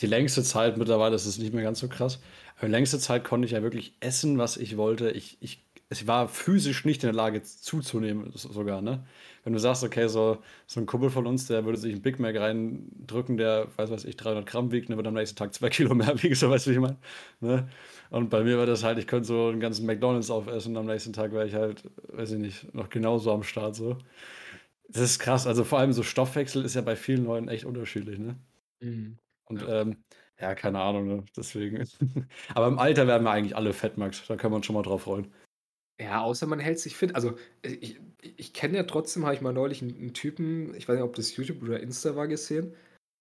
die 0.00 0.06
längste 0.06 0.42
Zeit 0.42 0.76
mittlerweile 0.76 1.16
ist 1.16 1.26
es 1.26 1.38
nicht 1.38 1.52
mehr 1.54 1.62
ganz 1.64 1.80
so 1.80 1.88
krass, 1.88 2.20
aber 2.58 2.68
längste 2.68 2.98
Zeit 2.98 3.24
konnte 3.24 3.46
ich 3.46 3.52
ja 3.52 3.62
wirklich 3.62 3.96
essen, 4.00 4.38
was 4.38 4.56
ich 4.56 4.76
wollte. 4.76 5.10
Ich 5.10 5.38
ich 5.40 5.67
ich 5.90 6.06
war 6.06 6.28
physisch 6.28 6.84
nicht 6.84 7.02
in 7.02 7.08
der 7.08 7.14
Lage 7.14 7.42
zuzunehmen 7.42 8.30
sogar, 8.34 8.82
ne? 8.82 9.06
Wenn 9.44 9.54
du 9.54 9.58
sagst, 9.58 9.84
okay, 9.84 10.08
so 10.08 10.38
so 10.66 10.80
'n 10.80 10.86
Kumpel 10.86 11.10
von 11.10 11.26
uns, 11.26 11.46
der 11.46 11.64
würde 11.64 11.78
sich 11.78 11.94
'n 11.94 12.02
Big 12.02 12.18
Mac 12.20 12.36
reindrücken, 12.36 13.38
der, 13.38 13.68
weiß 13.76 13.90
was 13.90 14.04
ich, 14.04 14.16
300 14.16 14.46
Gramm 14.46 14.70
wiegt, 14.72 14.88
der 14.90 14.96
würde 14.96 15.08
am 15.08 15.14
nächsten 15.14 15.36
Tag 15.36 15.54
2 15.54 15.70
Kilo 15.70 15.94
mehr 15.94 16.14
wiegen, 16.22 16.34
so 16.34 16.50
weißt 16.50 16.66
du, 16.66 16.70
wie 16.70 16.74
ich 16.74 16.80
meine, 16.80 16.98
ne? 17.40 17.68
Und 18.10 18.28
bei 18.30 18.42
mir 18.44 18.58
war 18.58 18.66
das 18.66 18.84
halt, 18.84 18.98
ich 18.98 19.06
könnte 19.06 19.26
so 19.28 19.48
'n 19.50 19.60
ganzen 19.60 19.86
McDonald's 19.86 20.30
aufessen, 20.30 20.76
am 20.76 20.86
nächsten 20.86 21.12
Tag 21.14 21.32
wäre 21.32 21.46
ich 21.46 21.54
halt, 21.54 21.84
weiß 22.12 22.32
ich 22.32 22.38
nicht, 22.38 22.74
noch 22.74 22.90
genauso 22.90 23.32
am 23.32 23.42
Start 23.42 23.74
so. 23.76 23.98
Das 24.88 25.02
ist 25.02 25.18
krass. 25.20 25.46
Also, 25.46 25.64
vor 25.64 25.78
allem 25.80 25.92
so 25.92 26.02
Stoffwechsel 26.02 26.64
ist 26.64 26.74
ja 26.74 26.82
bei 26.82 26.96
vielen 26.96 27.24
Leuten 27.24 27.48
echt 27.48 27.64
unterschiedlich, 27.64 28.18
ne? 28.18 28.36
Mhm. 28.80 29.18
Und, 29.46 29.62
Ja. 29.62 29.80
ähm, 29.82 30.04
ja, 30.40 30.54
keine 30.54 30.80
Ahnung, 30.80 31.06
ne? 31.08 31.24
Deswegen. 31.36 31.84
Aber 32.54 32.68
im 32.68 32.78
Alter 32.78 33.06
werden 33.06 33.24
wir 33.24 33.30
eigentlich 33.30 33.56
alle 33.56 33.72
fett, 33.72 33.96
Max. 33.98 34.26
Da 34.26 34.36
können 34.36 34.52
wir 34.52 34.56
uns 34.56 34.66
schon 34.66 34.74
mal 34.74 34.82
drauf 34.82 35.02
freuen. 35.02 35.32
Ja, 36.00 36.20
außer 36.22 36.46
man 36.46 36.60
hält 36.60 36.78
sich 36.78 36.96
fit. 36.96 37.14
Also, 37.16 37.36
äh, 37.62 37.70
ich 37.72 38.00
ich 38.36 38.52
kenne 38.52 38.76
ja 38.76 38.82
trotzdem 38.84 39.24
habe 39.24 39.34
ich 39.34 39.40
mal 39.40 39.52
neulich 39.52 39.82
'n 39.82 39.90
'n 39.90 40.14
Typen, 40.14 40.74
ich 40.74 40.88
weiß 40.88 40.94
nicht, 40.96 41.04
ob 41.04 41.14
das 41.16 41.34
YouTube 41.36 41.60
oder 41.62 41.80
Insta 41.80 42.14
war, 42.14 42.28
gesehen. 42.28 42.74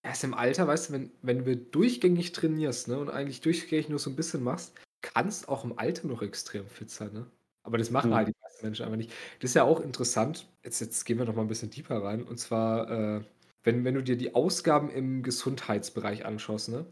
Er 0.03 0.11
ist 0.11 0.23
im 0.23 0.33
Alter, 0.35 0.67
weißt 0.67 0.89
du, 0.89 0.93
wenn 0.93 1.11
wenn 1.23 1.43
du 1.43 1.55
durchgängig 1.57 2.33
trainierst, 2.33 2.87
ne, 2.87 2.99
und 2.99 3.09
eigentlich 3.09 3.41
durchgängig 3.41 3.89
nur 3.89 3.97
so 3.99 4.09
'n 4.11 4.15
bisschen 4.15 4.43
machst, 4.43 4.75
kannst 5.01 5.49
auch 5.49 5.65
im 5.65 5.77
Alter 5.79 6.07
noch 6.07 6.21
extrem 6.21 6.67
fit 6.67 6.91
sein, 6.91 7.13
ne? 7.13 7.31
Aber 7.63 7.77
das 7.79 7.89
machen 7.91 8.13
halt 8.13 8.27
Mhm. 8.27 8.29
die 8.29 8.33
meisten 8.41 8.65
Menschen 8.65 8.85
einfach 8.85 8.97
nicht. 8.97 9.11
Das 9.39 9.51
ist 9.51 9.55
ja 9.55 9.63
auch 9.63 9.79
interessant. 9.79 10.47
Jetzt 10.63 10.79
jetzt 10.79 11.03
gehen 11.05 11.17
wir 11.17 11.25
noch 11.25 11.35
mal 11.35 11.41
'n 11.43 11.47
bisschen 11.47 11.71
deeper 11.71 12.03
rein. 12.03 12.23
Und 12.23 12.37
zwar, 12.37 12.89
äh, 13.19 13.23
wenn 13.63 13.83
wenn 13.85 13.95
du 13.95 14.03
dir 14.03 14.17
die 14.17 14.35
Ausgaben 14.35 14.89
im 14.91 15.23
Gesundheitsbereich 15.23 16.25
anschaust, 16.25 16.69
ne? 16.69 16.85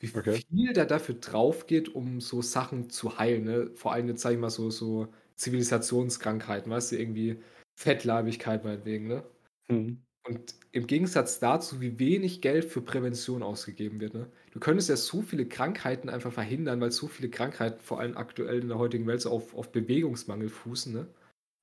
Wie 0.00 0.08
Okay. 0.16 0.42
viel 0.50 0.72
da 0.74 0.84
dafür 0.84 1.14
draufgeht, 1.16 1.88
um 1.94 2.20
so 2.20 2.42
Sachen 2.42 2.90
zu 2.90 3.18
heilen, 3.18 3.44
ne? 3.44 3.70
Vor 3.74 3.92
allem 3.92 4.08
jetzt, 4.08 4.22
sage 4.22 4.34
ich 4.34 4.40
mal, 4.40 4.50
so 4.50 4.70
so 4.70 5.08
Zivilisationskrankheiten, 5.36 6.70
weißt 6.70 6.92
du, 6.92 6.96
irgendwie 6.98 7.40
Fettleibigkeit 7.78 8.64
meinetwegen, 8.64 9.06
ne? 9.08 9.24
Mhm. 9.68 10.06
Und 10.24 10.56
im 10.72 10.86
Gegensatz 10.88 11.38
dazu, 11.40 11.80
wie 11.80 11.98
wenig 12.00 12.42
Geld 12.42 12.64
für 12.64 12.82
Prävention 12.82 13.42
ausgegeben 13.44 14.00
wird, 14.00 14.14
ne? 14.14 14.30
Du 14.52 14.58
könntest 14.60 14.88
ja 14.88 14.96
so 14.96 15.22
viele 15.22 15.46
Krankheiten 15.48 16.08
einfach 16.10 16.32
verhindern, 16.32 16.80
weil 16.80 16.90
so 16.92 17.06
viele 17.08 17.30
Krankheiten, 17.30 17.80
vor 17.80 18.00
allem 18.00 18.16
aktuell 18.16 18.60
in 18.62 18.68
der 18.68 18.78
heutigen 18.78 19.06
Welt, 19.06 19.20
so 19.22 19.30
auf 19.30 19.54
auf 19.54 19.70
Bewegungsmangel 19.72 20.48
fußen, 20.48 20.92
ne? 20.92 21.08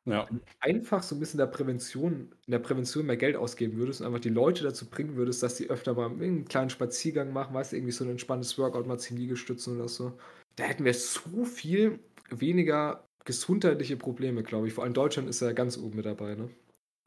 Ja. 0.08 0.34
Einfach 0.62 1.04
so 1.04 1.16
'n 1.16 1.20
bisschen 1.20 1.38
der 1.38 1.48
Prävention 1.48 2.34
in 2.46 2.52
der 2.52 2.60
Prävention 2.60 3.06
mehr 3.06 3.18
Geld 3.18 3.36
ausgeben 3.36 3.78
würdest 3.78 4.02
und 4.02 4.08
einfach 4.08 4.20
die 4.20 4.30
Leute 4.30 4.64
dazu 4.64 4.90
bringen 4.90 5.16
würdest, 5.16 5.44
dass 5.44 5.58
sie 5.58 5.70
öfter 5.70 5.94
mal 5.94 6.10
'n 6.22 6.46
kleinen 6.46 6.70
Spaziergang 6.70 7.34
machen, 7.34 7.54
weißt 7.54 7.72
du, 7.74 7.76
irgendwie 7.78 7.92
so 7.92 8.04
'n 8.06 8.10
entspanntes 8.12 8.58
Workout, 8.58 8.88
mal 8.88 8.98
10 9.00 9.18
Liegestützen 9.18 9.76
oder 9.78 9.90
so. 9.90 10.18
Da 10.56 10.64
hätten 10.66 10.86
wir 10.86 10.94
so 10.94 11.46
viel 11.46 12.00
weniger 12.30 13.06
gesundheitliche 13.26 13.98
Probleme, 13.98 14.44
glaube 14.44 14.68
ich. 14.68 14.74
Vor 14.74 14.84
allem 14.84 14.94
Deutschland 14.94 15.30
ist 15.30 15.42
ja 15.42 15.52
ganz 15.54 15.78
oben 15.78 15.98
mit 15.98 16.06
dabei, 16.06 16.36
ne? 16.36 16.50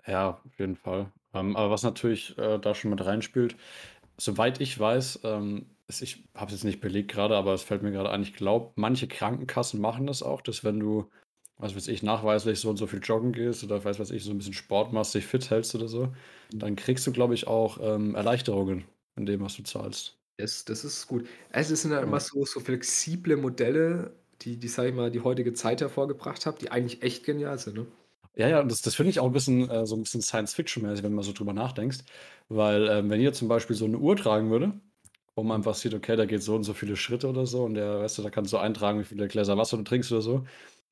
Ja, 0.05 0.41
auf 0.45 0.59
jeden 0.59 0.77
Fall. 0.77 1.13
Ähm, 1.33 1.57
aber 1.57 1.71
was 1.71 1.83
natürlich, 1.83 2.37
äh, 2.39 2.59
da 2.59 2.75
schon 2.75 2.91
mit 2.91 3.05
reinspielt, 3.05 3.57
soweit 4.19 4.61
ich 4.61 4.79
weiß, 4.79 5.21
ähm, 5.25 5.77
ich 5.89 6.29
habe 6.35 6.47
es 6.47 6.53
jetzt 6.53 6.65
nicht 6.65 6.81
belegt 6.81 7.11
grade, 7.13 7.37
aber 7.37 7.55
es 7.55 7.63
fällt 7.63 7.83
mir 7.83 7.93
grade 7.93 8.11
ein, 8.11 8.23
ich 8.23 8.35
glaube, 8.35 8.73
manche 8.77 9.09
Krankenkassen 9.09 9.81
machen 9.81 10.07
das 10.07 10.23
auch, 10.23 10.41
dass 10.43 10.65
wenn 10.65 10.81
du, 10.81 11.11
was 11.59 11.75
weiß 11.77 11.89
ich, 11.89 12.03
nachweislich 12.03 12.61
so 12.61 12.71
und 12.71 12.77
so 12.77 12.87
viel 12.87 13.01
joggen 13.03 13.33
gehst 13.33 13.65
oder 13.65 13.83
weiß 13.85 13.99
was 13.99 14.11
ich, 14.11 14.25
so 14.25 14.31
'n 14.33 14.39
bisschen 14.39 14.53
Sport 14.55 14.93
machst, 14.93 15.15
dich 15.15 15.27
fit 15.27 15.51
hältst 15.51 15.75
oder 15.75 15.89
so, 15.89 16.13
dann 16.61 16.77
kriegst 16.77 17.07
du, 17.07 17.13
glaube 17.13 17.35
ich, 17.35 17.47
auch, 17.47 17.79
ähm, 17.81 18.15
Erleichterungen 18.15 18.85
in 19.17 19.27
dem, 19.27 19.41
was 19.43 19.57
du 19.57 19.63
zahlst. 19.65 20.19
Das 20.39 20.65
das 20.67 20.85
ist 20.85 21.07
gut. 21.07 21.27
Also, 21.51 21.73
es 21.75 21.83
sind 21.83 21.93
ja 21.93 22.01
Ja. 22.01 22.03
immer 22.03 22.21
so 22.21 22.45
so 22.45 22.61
flexible 22.61 23.37
Modelle, 23.39 24.17
die 24.43 24.59
die, 24.59 24.69
sage 24.69 24.91
ich 24.91 24.95
mal, 24.95 25.11
die 25.11 25.21
heutige 25.21 25.55
Zeit 25.55 25.81
hervorgebracht 25.81 26.45
hat, 26.45 26.61
die 26.61 26.71
eigentlich 26.71 27.03
echt 27.03 27.25
genial 27.25 27.59
sind, 27.59 27.77
ne? 27.77 27.87
Ja, 28.35 28.49
ja, 28.49 28.61
und 28.61 28.71
das 28.71 28.83
das 28.83 28.95
finde 28.95 29.11
ich 29.11 29.19
auch 29.21 29.27
'n 29.29 29.33
bisschen 29.33 29.69
äh, 29.71 29.87
so 29.87 29.95
'n 29.97 30.03
bisschen 30.03 30.21
Science-Fiction-mäßig, 30.21 31.03
wenn 31.03 31.15
mal 31.15 31.23
so 31.23 31.33
drüber 31.33 31.53
nachdenkst. 31.55 31.99
Weil, 32.49 32.87
ähm, 32.89 33.09
wenn 33.11 33.21
ihr 33.21 33.33
zum 33.33 33.49
Beispiel 33.49 33.75
so 33.77 33.87
'ne 33.87 33.97
Uhr 33.99 34.15
tragen 34.17 34.51
würde, 34.51 34.79
wo 35.35 35.43
man 35.43 35.57
einfach 35.59 35.75
sieht, 35.75 35.95
okay, 35.95 36.17
da 36.17 36.27
geht 36.27 36.43
so 36.43 36.55
und 36.55 36.65
so 36.65 36.75
viele 36.75 36.97
Schritte 36.97 37.29
oder 37.29 37.47
so 37.47 37.65
und 37.65 37.75
der 37.75 38.01
weißt 38.01 38.19
du, 38.19 38.23
da 38.23 38.31
kannst 38.31 38.53
du 38.53 38.59
eintragen, 38.59 39.01
wie 39.01 39.05
viele 39.05 39.27
Gläser 39.29 39.57
Wasser 39.57 39.77
du 39.79 39.85
trinkst 39.85 40.13
oder 40.13 40.21
so. 40.23 40.45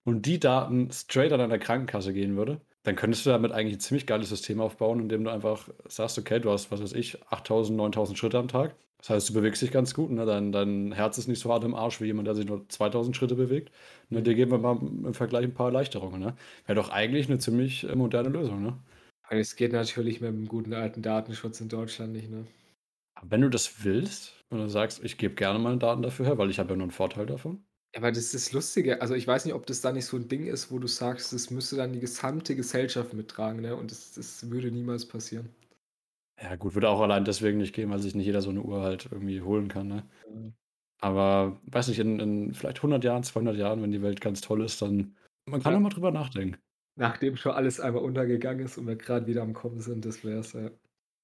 Und 0.06 0.26
die 0.26 0.38
Daten 0.38 0.90
straight 0.92 1.32
an 1.32 1.38
deiner 1.38 1.58
Krankenkasse 1.58 2.12
gehen 2.12 2.36
würde, 2.36 2.60
dann 2.82 2.94
könntest 2.94 3.24
du 3.24 3.30
damit 3.30 3.52
eigentlich 3.52 3.76
'n 3.76 3.80
ziemlich 3.80 4.06
geiles 4.06 4.28
System 4.28 4.60
aufbauen, 4.60 5.00
indem 5.00 5.24
du 5.24 5.30
einfach 5.30 5.70
sagst: 5.88 6.18
„Okay, 6.18 6.38
du 6.40 6.50
hast, 6.50 6.70
was 6.70 6.82
weiß 6.82 6.92
ich, 6.92 7.22
8.000, 7.32 7.78
9.000 7.78 8.18
Schritte 8.18 8.36
am 8.38 8.48
Tag. 8.48 8.76
Das 8.98 9.08
heißt, 9.10 9.30
du 9.30 9.32
bewegst 9.34 9.62
dich 9.62 9.70
ganz 9.72 9.94
gut, 9.94 10.10
ne? 10.10 10.26
Dein 10.26 10.52
dein 10.52 10.92
Herz 10.92 11.16
ist 11.16 11.26
nicht 11.28 11.40
so 11.40 11.50
hart 11.50 11.64
im 11.64 11.74
Arsch 11.74 12.02
wie 12.02 12.06
jemand, 12.06 12.26
der 12.28 12.34
sich 12.34 12.44
nur 12.46 12.68
2.000 12.68 13.16
Schritte 13.16 13.34
bewegt. 13.34 13.70
Ne, 14.10 14.22
Mhm. 14.22 14.24
dir 14.24 14.34
geben 14.34 14.50
wir 14.50 14.58
mal 14.58 14.76
im 14.76 15.14
Vergleich 15.14 15.44
'n 15.46 15.54
paar 15.54 15.66
Erleichterungen, 15.68 16.20
ne? 16.20 16.36
Wäre 16.66 16.76
doch 16.76 16.90
eigentlich 16.90 17.28
'ne 17.30 17.38
ziemlich, 17.38 17.84
äh, 17.88 17.96
moderne 17.96 18.28
Lösung, 18.28 18.62
ne? 18.62 18.78
Aber 19.26 19.38
es 19.40 19.56
geht 19.56 19.72
natürlich 19.72 20.20
mit 20.20 20.28
dem 20.30 20.46
guten 20.48 20.74
alten 20.74 21.00
Datenschutz 21.00 21.60
in 21.60 21.68
Deutschland 21.70 22.12
nicht, 22.12 22.30
ne? 22.30 22.46
Wenn 23.22 23.42
du 23.42 23.48
das 23.50 23.84
willst 23.84 24.44
und 24.50 24.58
du 24.58 24.68
sagst: 24.68 25.02
„Ich 25.04 25.18
gebe 25.18 25.34
gerne 25.34 25.58
meine 25.60 25.78
Daten 25.78 26.02
dafür 26.02 26.26
her, 26.26 26.38
weil 26.38 26.50
ich 26.50 26.58
habe 26.58 26.70
ja 26.70 26.76
nur 26.76 26.86
'n 26.88 26.90
Vorteil 26.90 27.26
davon.“ 27.26 27.64
Ja, 27.64 27.73
aber 27.96 28.10
das 28.12 28.24
ist 28.26 28.34
das 28.34 28.52
Lustige. 28.52 29.00
Also, 29.02 29.14
ich 29.14 29.26
weiß 29.26 29.44
nicht, 29.44 29.54
ob 29.54 29.66
das 29.66 29.80
da 29.80 29.92
nicht 29.92 30.06
so 30.06 30.16
'n 30.16 30.28
Ding 30.28 30.46
ist, 30.46 30.70
wo 30.70 30.78
du 30.78 30.86
sagst, 30.88 31.32
das 31.32 31.50
müsste 31.50 31.76
dann 31.76 31.92
die 31.92 32.00
gesamte 32.00 32.56
Gesellschaft 32.56 33.12
mittragen, 33.14 33.60
ne? 33.62 33.76
Und 33.76 33.90
das 33.90 34.12
das 34.12 34.50
würde 34.50 34.70
niemals 34.70 35.06
passieren. 35.06 35.50
Ja 36.40 36.56
gut, 36.56 36.74
würde 36.74 36.88
auch 36.88 37.00
allein 37.00 37.24
deswegen 37.24 37.58
nicht 37.58 37.74
gehen, 37.74 37.90
weil 37.90 38.00
sich 38.00 38.14
nicht 38.14 38.26
jeder 38.26 38.42
so 38.42 38.50
'ne 38.50 38.60
Uhr 38.62 38.82
halt 38.82 39.06
irgendwie 39.10 39.40
holen 39.42 39.68
kann, 39.68 39.86
ne? 39.86 40.08
Mhm. 40.26 40.54
Aber 41.00 41.60
weiß 41.66 41.88
nicht, 41.88 42.00
in 42.00 42.20
in 42.20 42.54
vielleicht 42.54 42.82
100 42.82 43.04
Jahren, 43.04 43.24
200 43.24 43.56
Jahren, 43.56 43.82
wenn 43.82 43.92
die 43.92 44.02
Welt 44.02 44.20
ganz 44.20 44.40
toll 44.42 44.64
ist, 44.64 44.82
dann 44.82 45.16
man 45.46 45.62
kann 45.62 45.72
Ja. 45.72 45.74
noch 45.74 45.80
mal 45.80 45.90
drüber 45.90 46.10
nachdenken. 46.12 46.58
Nachdem 46.96 47.36
schon 47.36 47.52
alles 47.52 47.78
einmal 47.80 48.02
untergegangen 48.04 48.64
ist 48.66 48.78
und 48.78 48.86
wir 48.88 48.96
grad 48.96 49.26
wieder 49.28 49.42
am 49.42 49.52
Kommen 49.52 49.80
sind, 49.80 50.04
das 50.04 50.24
wär's, 50.24 50.52
ja. 50.54 50.70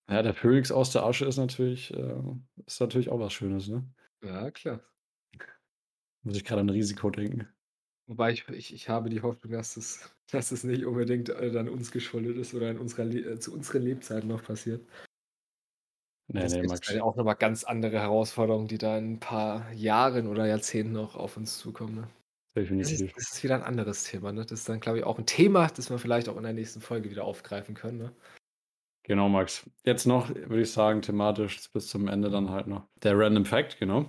Ja, 0.09 0.23
der 0.23 0.35
Phönix 0.35 0.73
aus 0.73 0.91
der 0.93 1.05
Asche 1.05 1.25
ist 1.27 1.37
natürlich 1.37 1.93
äh, 1.95 2.15
ist 2.67 2.81
natürlich 2.81 3.11
auch 3.11 3.21
was 3.21 3.33
Schönes, 3.33 3.69
ne? 3.69 3.91
Ja, 4.23 4.51
klar. 4.51 4.81
Muss 6.25 6.37
ich 6.37 6.45
grade 6.45 6.61
an 6.63 6.69
Risiko 6.71 7.11
denken. 7.11 7.49
Wobei 8.09 8.33
ich 8.33 8.49
ich 8.49 8.75
ich 8.75 8.89
habe 8.89 9.09
die 9.09 9.23
Hoffnung, 9.23 9.53
dass 9.53 9.77
es 9.77 10.11
dass 10.31 10.53
es 10.53 10.65
nicht 10.65 10.85
unbedingt, 10.85 11.29
äh, 11.29 11.51
dann 11.51 11.69
uns 11.69 11.91
geschuldet 11.93 12.37
ist 12.37 12.55
oder 12.55 12.71
in 12.71 12.79
unserer 12.79 13.05
Le 13.05 13.21
äh, 13.21 13.39
zu 13.39 13.53
unseren 13.55 13.83
Lebzeiten 13.83 14.29
noch 14.29 14.43
passiert. 14.45 14.87
Ne, 16.29 16.47
Das 16.47 16.55
ne, 16.63 16.63
ist 16.63 16.89
ja 16.89 17.03
auch 17.03 17.17
noch 17.17 17.25
mal 17.25 17.35
ganz 17.35 17.65
andere 17.65 17.99
Herausforderungen, 18.01 18.69
die 18.69 18.79
da 18.79 18.97
in 18.99 19.15
'n 19.17 19.21
paar 19.21 19.71
Jahren 19.73 20.27
oder 20.29 20.47
Jahrzehnten 20.47 20.93
noch 20.93 21.15
auf 21.17 21.37
uns 21.37 21.59
zukommen, 21.59 21.95
ne? 21.97 22.09
Das 22.79 22.93
ist 22.93 23.05
Definitiv. 23.05 23.17
das 23.17 23.33
ist 23.33 23.45
wieder 23.45 23.57
'n 23.57 23.63
anderes 23.63 24.05
Thema, 24.05 24.33
ne? 24.33 24.43
Das 24.45 24.61
ist 24.61 24.69
dann, 24.71 24.81
glaube 24.81 24.99
ich, 25.01 25.05
auch 25.05 25.19
'n 25.19 25.27
Thema, 25.27 25.69
das 25.69 25.91
wir 25.91 25.99
vielleicht 25.99 26.29
auch 26.29 26.37
in 26.39 26.45
der 26.45 26.53
nächsten 26.55 26.81
Folge 26.83 27.11
wieder 27.11 27.25
aufgreifen 27.25 27.75
können, 27.75 27.99
ne? 27.99 28.17
Genau, 29.03 29.29
Max. 29.29 29.69
Jetzt 29.85 30.07
noch, 30.07 30.29
würde 30.31 30.63
ich 30.63 30.73
sagen, 30.73 31.03
thematisch 31.03 31.71
bis 31.73 31.89
zum 31.89 32.07
Ende 32.09 32.31
dann 32.31 32.51
halt 32.51 32.67
noch 32.67 32.89
der 33.03 33.19
Random 33.19 33.45
Fact, 33.45 33.79
genau. 33.79 34.09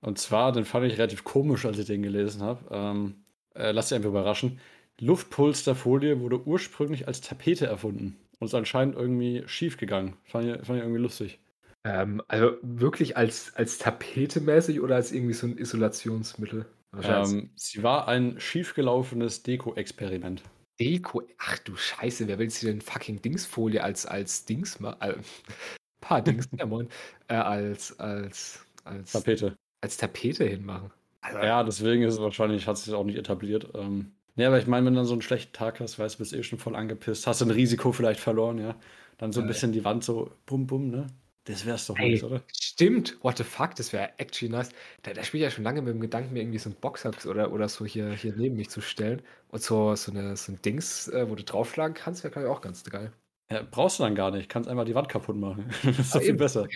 Und 0.00 0.18
zwar, 0.18 0.52
den 0.52 0.64
fand 0.64 0.86
ich 0.86 0.98
relativ 0.98 1.24
komisch, 1.24 1.66
als 1.66 1.78
ich 1.78 1.86
den 1.86 2.02
gelesen 2.02 2.42
habe. 2.42 2.64
Ähm, 2.70 3.14
äh, 3.54 3.72
lass 3.72 3.88
dich 3.88 3.96
einfach 3.96 4.10
überraschen. 4.10 4.60
Luftpolsterfolie 4.98 6.20
wurde 6.20 6.46
ursprünglich 6.46 7.06
als 7.06 7.20
Tapete 7.20 7.66
erfunden 7.66 8.16
und 8.38 8.46
ist 8.46 8.54
anscheinend 8.54 8.96
irgendwie 8.96 9.42
schiefgegangen. 9.46 10.14
Fand 10.24 10.46
ich 10.46 10.66
fand 10.66 10.78
ich 10.78 10.84
irgendwie 10.84 11.00
lustig. 11.00 11.38
Ähm, 11.84 12.22
also 12.28 12.52
wirklich 12.62 13.16
als 13.16 13.54
als 13.54 13.78
Tapete 13.78 14.40
mäßig 14.40 14.80
oder 14.80 14.96
als 14.96 15.12
irgendwie 15.12 15.34
so 15.34 15.46
'n 15.46 15.56
Isolationsmittel? 15.56 16.66
Ähm, 17.02 17.50
sie 17.56 17.82
war 17.82 18.08
ein 18.08 18.38
schiefgelaufenes 18.40 19.42
Deko-Experiment. 19.42 20.42
Deko 20.78 21.22
ach 21.38 21.58
du 21.58 21.76
Scheiße, 21.76 22.26
wer 22.26 22.38
will 22.38 22.50
sich 22.50 22.68
denn 22.68 22.80
fucking 22.80 23.22
Dingsfolie 23.22 23.82
als 23.82 24.06
als 24.06 24.44
Dings 24.44 24.80
ma 24.80 24.96
äh, 25.00 25.14
Sofa-Dings, 26.10 26.48
ja 26.58 26.66
moin, 26.66 26.88
äh, 27.28 27.34
als, 27.34 27.98
als, 27.98 28.64
als, 28.84 29.12
Tapete. 29.12 29.56
Als 29.80 29.96
Tapete 29.96 30.44
hinmachen. 30.44 30.90
Also, 31.20 31.38
ja, 31.38 31.62
deswegen 31.62 32.02
ist 32.02 32.14
es 32.14 32.20
wahrscheinlich, 32.20 32.66
hat 32.66 32.78
sich 32.78 32.94
auch 32.94 33.04
nicht 33.04 33.18
etabliert. 33.18 33.68
Ähm, 33.74 34.12
ja, 34.36 34.48
aber 34.48 34.58
ich 34.58 34.66
meine, 34.66 34.86
wenn 34.86 34.94
du 34.94 35.00
dann 35.00 35.06
so 35.06 35.12
einen 35.12 35.22
schlechten 35.22 35.52
Tag 35.52 35.80
hast, 35.80 35.98
weißt 35.98 36.14
du, 36.14 36.18
bist 36.18 36.32
eh 36.32 36.42
schon 36.42 36.58
voll 36.58 36.76
angepisst, 36.76 37.26
hast 37.26 37.40
du 37.40 37.46
ein 37.46 37.50
Risiko 37.50 37.92
vielleicht 37.92 38.20
verloren, 38.20 38.58
ja. 38.58 38.76
Dann 39.18 39.32
so 39.32 39.40
ein 39.42 39.46
bisschen 39.46 39.72
die 39.72 39.84
Wand 39.84 40.02
so 40.02 40.32
bum 40.46 40.66
bum, 40.66 40.88
ne? 40.90 41.06
Das 41.44 41.66
wär's 41.66 41.86
doch 41.86 41.98
nice, 41.98 42.22
oder? 42.22 42.42
stimmt. 42.52 43.18
What 43.22 43.38
the 43.38 43.44
fuck, 43.44 43.74
das 43.74 43.92
wäre 43.92 44.10
actually 44.18 44.50
nice. 44.52 44.70
Da, 45.02 45.12
da 45.12 45.22
spiele 45.24 45.44
ich 45.44 45.50
ja 45.50 45.54
schon 45.54 45.64
lange 45.64 45.82
mit 45.82 45.92
dem 45.92 46.00
Gedanken, 46.00 46.32
mir 46.32 46.40
irgendwie 46.40 46.58
so 46.58 46.70
ein 46.70 46.76
Boxsack 46.76 47.26
oder, 47.26 47.52
oder 47.52 47.68
so 47.68 47.84
hier, 47.84 48.12
hier 48.12 48.34
neben 48.34 48.56
mich 48.56 48.70
zu 48.70 48.80
stellen. 48.80 49.22
Und 49.48 49.62
so, 49.62 49.94
so, 49.96 50.10
eine, 50.12 50.36
so 50.36 50.52
ein 50.52 50.62
Dings, 50.62 51.08
äh, 51.08 51.28
wo 51.28 51.34
du 51.34 51.44
draufschlagen 51.44 51.94
kannst, 51.94 52.24
wäre, 52.24 52.32
glaube 52.32 52.48
ich, 52.48 52.52
auch 52.52 52.60
ganz 52.60 52.84
geil. 52.84 53.12
Ja, 53.52 53.62
brauchst 53.68 53.98
du 53.98 54.04
dann 54.04 54.14
gar 54.14 54.30
nicht. 54.30 54.48
Kannst 54.48 54.68
einfach 54.68 54.84
die 54.84 54.94
Wand 54.94 55.08
kaputt 55.08 55.36
machen. 55.36 55.68
das 55.82 55.98
ist 55.98 56.14
doch 56.14 56.20
Ah, 56.20 56.20
viel 56.20 56.30
eben. 56.30 56.38
besser. 56.38 56.70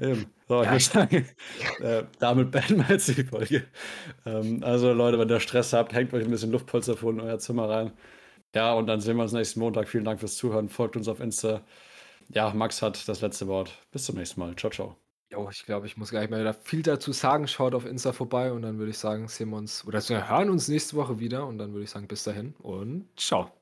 Eben. 0.00 0.32
So, 0.48 0.62
ich 0.62 0.66
Ja, 0.66 0.70
würde 0.70 0.84
sagen, 0.84 1.28
äh, 1.80 2.04
damit 2.20 2.50
beenden 2.52 2.78
wir 2.78 2.90
jetzt 2.90 3.08
die 3.08 3.24
Folge. 3.24 3.66
Ähm, 4.24 4.62
also, 4.62 4.92
Leute, 4.92 5.18
wenn 5.18 5.28
ihr 5.28 5.40
Stress 5.40 5.72
habt, 5.72 5.92
hängt 5.94 6.12
euch 6.14 6.24
ein 6.24 6.30
bisschen 6.30 6.52
Luftpolster 6.52 6.96
vor 6.96 7.10
in 7.12 7.20
euer 7.20 7.38
Zimmer 7.38 7.68
rein. 7.68 7.92
Ja, 8.54 8.74
und 8.74 8.86
dann 8.88 9.00
sehen 9.00 9.16
wir 9.16 9.24
uns 9.24 9.32
nächsten 9.32 9.60
Montag. 9.60 9.88
Vielen 9.88 10.04
Dank 10.04 10.20
fürs 10.20 10.36
Zuhören. 10.36 10.68
Folgt 10.68 10.96
uns 10.96 11.08
auf 11.08 11.20
Insta. 11.20 11.62
Ja, 12.30 12.52
Max 12.54 12.82
hat 12.82 13.08
das 13.08 13.20
letzte 13.22 13.48
Wort. 13.48 13.78
Bis 13.92 14.04
zum 14.06 14.16
nächsten 14.16 14.40
Mal. 14.40 14.56
Ciao, 14.56 14.70
ciao. 14.72 14.96
Jo, 15.32 15.48
ich 15.50 15.64
glaube, 15.64 15.86
ich 15.86 15.96
muss 15.96 16.10
gar 16.12 16.20
nicht 16.20 16.30
mehr 16.30 16.40
wieder 16.40 16.52
viel 16.54 16.82
dazu 16.82 17.12
sagen. 17.12 17.48
Schaut 17.48 17.74
auf 17.74 17.86
Insta 17.86 18.12
vorbei 18.12 18.52
und 18.52 18.62
dann 18.62 18.78
würde 18.78 18.90
ich 18.90 18.98
sagen, 18.98 19.26
sehen 19.28 19.50
wir 19.50 19.56
uns 19.56 19.84
oder 19.86 20.06
wir 20.08 20.28
hören 20.28 20.50
uns 20.50 20.68
nächste 20.68 20.94
Woche 20.96 21.18
wieder 21.18 21.46
und 21.46 21.58
dann 21.58 21.72
würde 21.72 21.84
ich 21.84 21.90
sagen, 21.90 22.06
bis 22.06 22.22
dahin 22.24 22.54
und 22.60 23.08
ciao. 23.16 23.61